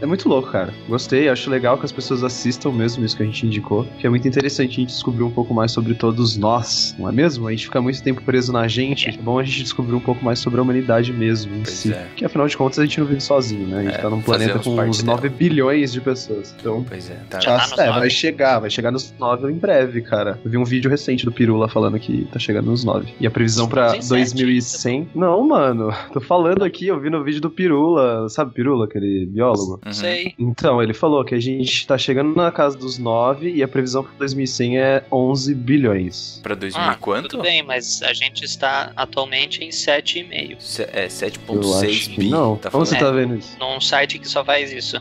é 0.00 0.06
muito 0.06 0.28
louco, 0.28 0.50
cara. 0.50 0.74
Gostei, 0.88 1.28
acho 1.28 1.48
legal 1.48 1.78
que 1.78 1.84
as 1.84 1.92
pessoas 1.92 2.24
assistam 2.24 2.72
mesmo 2.72 3.04
isso 3.04 3.16
que 3.16 3.22
a 3.22 3.26
gente 3.26 3.46
indicou, 3.46 3.84
que 3.98 4.06
é 4.06 4.10
muito 4.10 4.26
interessante 4.26 4.72
a 4.72 4.74
gente 4.80 4.86
descobrir 4.86 5.22
um 5.22 5.30
pouco 5.30 5.54
mais 5.54 5.70
sobre 5.70 5.94
todos 5.94 6.36
nós, 6.36 6.94
não 6.98 7.08
é 7.08 7.12
mesmo? 7.12 7.46
A 7.46 7.50
gente 7.52 7.64
fica 7.66 7.80
muito 7.80 8.02
tempo 8.02 8.22
preso 8.22 8.52
na 8.52 8.66
gente, 8.66 9.08
é 9.08 9.12
bom 9.12 9.38
a 9.38 9.44
gente 9.44 9.62
descobrir 9.62 9.94
um 9.94 10.00
pouco 10.00 10.24
mais 10.24 10.38
sobre 10.40 10.58
a 10.58 10.62
humanidade 10.62 11.12
mesmo 11.12 11.54
em 11.56 11.64
si. 11.64 11.92
é. 11.92 12.06
Que 12.16 12.24
afinal 12.24 12.46
de 12.48 12.56
contas 12.56 12.78
a 12.80 12.84
gente 12.84 12.98
não 12.98 13.06
vive 13.06 13.20
sozinho, 13.20 13.66
né? 13.68 13.78
A 13.78 13.82
gente 13.84 13.94
É, 13.94 13.98
tá 13.98 14.10
num 14.10 14.20
planeta 14.20 14.58
com 14.58 14.70
uns 14.80 15.02
dela. 15.02 15.16
9 15.16 15.28
bilhões 15.28 15.92
de 15.92 16.00
pessoas. 16.00 16.54
Então, 16.58 16.84
Pois 16.88 17.08
é, 17.10 17.16
tá. 17.30 17.40
Já 17.40 17.58
tá 17.68 17.84
é, 17.84 17.90
vai 17.90 18.10
chegar, 18.10 18.58
vai 18.58 18.70
chegar 18.70 18.90
nos 18.90 19.14
9 19.18 19.50
em 19.50 19.54
breve, 19.56 20.02
cara. 20.02 20.38
Eu 20.44 20.50
vi 20.50 20.56
um 20.56 20.64
vídeo 20.64 20.90
recente 20.90 21.24
do 21.24 21.30
Pirula 21.32 21.68
falando 21.68 21.98
que 21.98 22.26
tá 22.32 22.38
chegando 22.38 22.66
nos 22.66 22.84
9. 22.84 23.12
E 23.20 23.26
a 23.26 23.30
previsão 23.30 23.68
sete 23.68 24.08
2100. 24.08 25.08
Não, 25.14 25.46
mano, 25.46 25.92
tô 26.12 26.20
falando 26.20 26.47
aqui, 26.64 26.86
eu 26.86 26.98
vi 27.00 27.10
no 27.10 27.22
vídeo 27.24 27.40
do 27.40 27.50
Pirula, 27.50 28.28
sabe 28.28 28.52
Pirula, 28.52 28.84
aquele 28.86 29.26
biólogo? 29.26 29.80
Uhum. 29.84 29.92
Sei. 29.92 30.34
Então, 30.38 30.82
ele 30.82 30.94
falou 30.94 31.24
que 31.24 31.34
a 31.34 31.40
gente 31.40 31.86
tá 31.86 31.96
chegando 31.98 32.34
na 32.34 32.50
casa 32.52 32.76
dos 32.76 32.98
9 32.98 33.50
e 33.52 33.62
a 33.62 33.68
previsão 33.68 34.02
pra 34.02 34.12
2100 34.18 34.78
é 34.78 35.04
11 35.12 35.54
bilhões. 35.54 36.40
Pra 36.42 36.54
2000 36.54 36.82
Ah, 36.82 36.94
quanto? 36.94 37.28
Tudo 37.28 37.42
bem, 37.42 37.62
mas 37.62 38.02
a 38.02 38.12
gente 38.12 38.44
está 38.44 38.92
atualmente 38.96 39.62
em 39.64 39.70
7,5. 39.70 40.56
Se- 40.60 40.82
É 40.82 41.02
Eu 41.02 41.06
acho 41.06 41.16
7.6 41.16 42.08
que 42.08 42.20
bi. 42.20 42.28
não. 42.30 42.56
Tá 42.56 42.70
Como 42.70 42.84
falando? 42.84 42.98
você 43.00 43.04
tá 43.04 43.10
vendo 43.10 43.34
isso? 43.36 43.56
Num 43.58 43.80
site 43.80 44.18
que 44.18 44.28
só 44.28 44.44
faz 44.44 44.72
isso. 44.72 44.96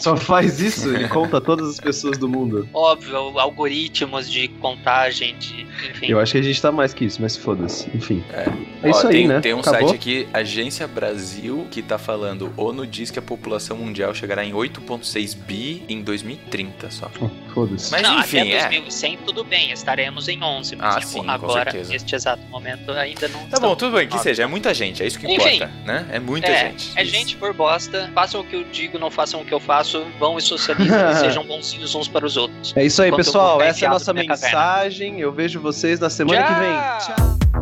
Só 0.00 0.16
faz 0.16 0.60
isso? 0.60 0.88
Ele 0.94 1.08
conta 1.08 1.40
todas 1.40 1.68
as 1.68 1.80
pessoas 1.80 2.18
do 2.18 2.28
mundo. 2.28 2.68
Óbvio, 2.72 3.16
algoritmos 3.38 4.30
de 4.30 4.48
contagem, 4.48 5.36
de. 5.38 5.62
Enfim. 5.90 6.06
Eu 6.08 6.20
acho 6.20 6.32
que 6.32 6.38
a 6.38 6.42
gente 6.42 6.60
tá 6.60 6.70
mais 6.72 6.92
que 6.94 7.04
isso, 7.04 7.20
mas 7.20 7.36
foda-se. 7.36 7.88
Enfim. 7.96 8.22
É. 8.32 8.46
É 8.82 8.90
isso 8.90 9.06
Ó, 9.06 9.08
aí, 9.08 9.12
tem, 9.14 9.28
né? 9.28 9.40
Tem 9.40 9.54
um 9.54 9.60
Acabou? 9.60 9.88
site 9.88 9.94
aqui, 9.94 10.28
Agência 10.32 10.86
Brasil, 10.86 11.66
que 11.70 11.82
tá 11.82 11.98
falando: 11.98 12.52
ONU 12.56 12.86
diz 12.86 13.10
que 13.10 13.18
a 13.18 13.22
população 13.22 13.76
mundial 13.76 14.14
chegará 14.14 14.44
em 14.44 14.52
8,6 14.52 15.36
bi 15.36 15.84
em 15.88 16.02
2030 16.02 16.90
só. 16.90 17.10
Oh, 17.20 17.28
Foda-se. 17.52 17.90
Mas 17.92 18.02
não, 18.02 18.18
enfim, 18.18 18.40
até 18.40 18.50
é. 18.56 18.68
2100 18.68 19.16
tudo 19.26 19.44
bem, 19.44 19.70
estaremos 19.72 20.28
em 20.28 20.42
11, 20.42 20.76
mas 20.76 20.96
Ah, 20.96 20.98
tipo, 21.00 21.12
sim, 21.12 21.24
agora, 21.28 21.72
neste 21.72 22.14
exato 22.14 22.42
momento, 22.48 22.90
ainda 22.92 23.28
não 23.28 23.46
Tá 23.46 23.60
bom, 23.60 23.76
tudo 23.76 23.96
bem, 23.96 24.08
que 24.08 24.18
seja. 24.18 24.42
É 24.42 24.46
muita 24.46 24.72
gente, 24.74 25.02
é 25.02 25.06
isso 25.06 25.18
que 25.18 25.26
Enfim. 25.26 25.56
importa, 25.56 25.70
né? 25.84 26.06
É 26.10 26.18
muita 26.18 26.48
é, 26.48 26.70
gente. 26.70 26.92
É 26.96 27.02
Isso. 27.02 27.12
gente 27.12 27.36
por 27.36 27.52
bosta. 27.52 28.10
Façam 28.14 28.40
o 28.40 28.44
que 28.44 28.56
eu 28.56 28.64
digo, 28.64 28.98
não 28.98 29.10
façam 29.10 29.40
o 29.40 29.44
que 29.44 29.52
eu 29.52 29.60
faço. 29.60 30.04
Vão 30.18 30.38
e 30.38 30.42
socializem 30.42 30.96
e 31.12 31.14
sejam 31.20 31.44
bonzinhos 31.44 31.94
uns 31.94 32.08
para 32.08 32.24
os 32.26 32.36
outros. 32.36 32.72
É 32.76 32.84
isso 32.84 33.02
aí, 33.02 33.08
Enquanto 33.08 33.24
pessoal. 33.24 33.60
Essa 33.62 33.84
é 33.84 33.88
a 33.88 33.90
nossa 33.90 34.12
minha 34.12 34.26
caverna. 34.26 34.58
mensagem. 34.58 35.20
Eu 35.20 35.32
vejo 35.32 35.60
vocês 35.60 36.00
na 36.00 36.10
semana 36.10 36.42
que 36.42 36.54
vem. 36.54 37.16
Tchau! 37.16 37.61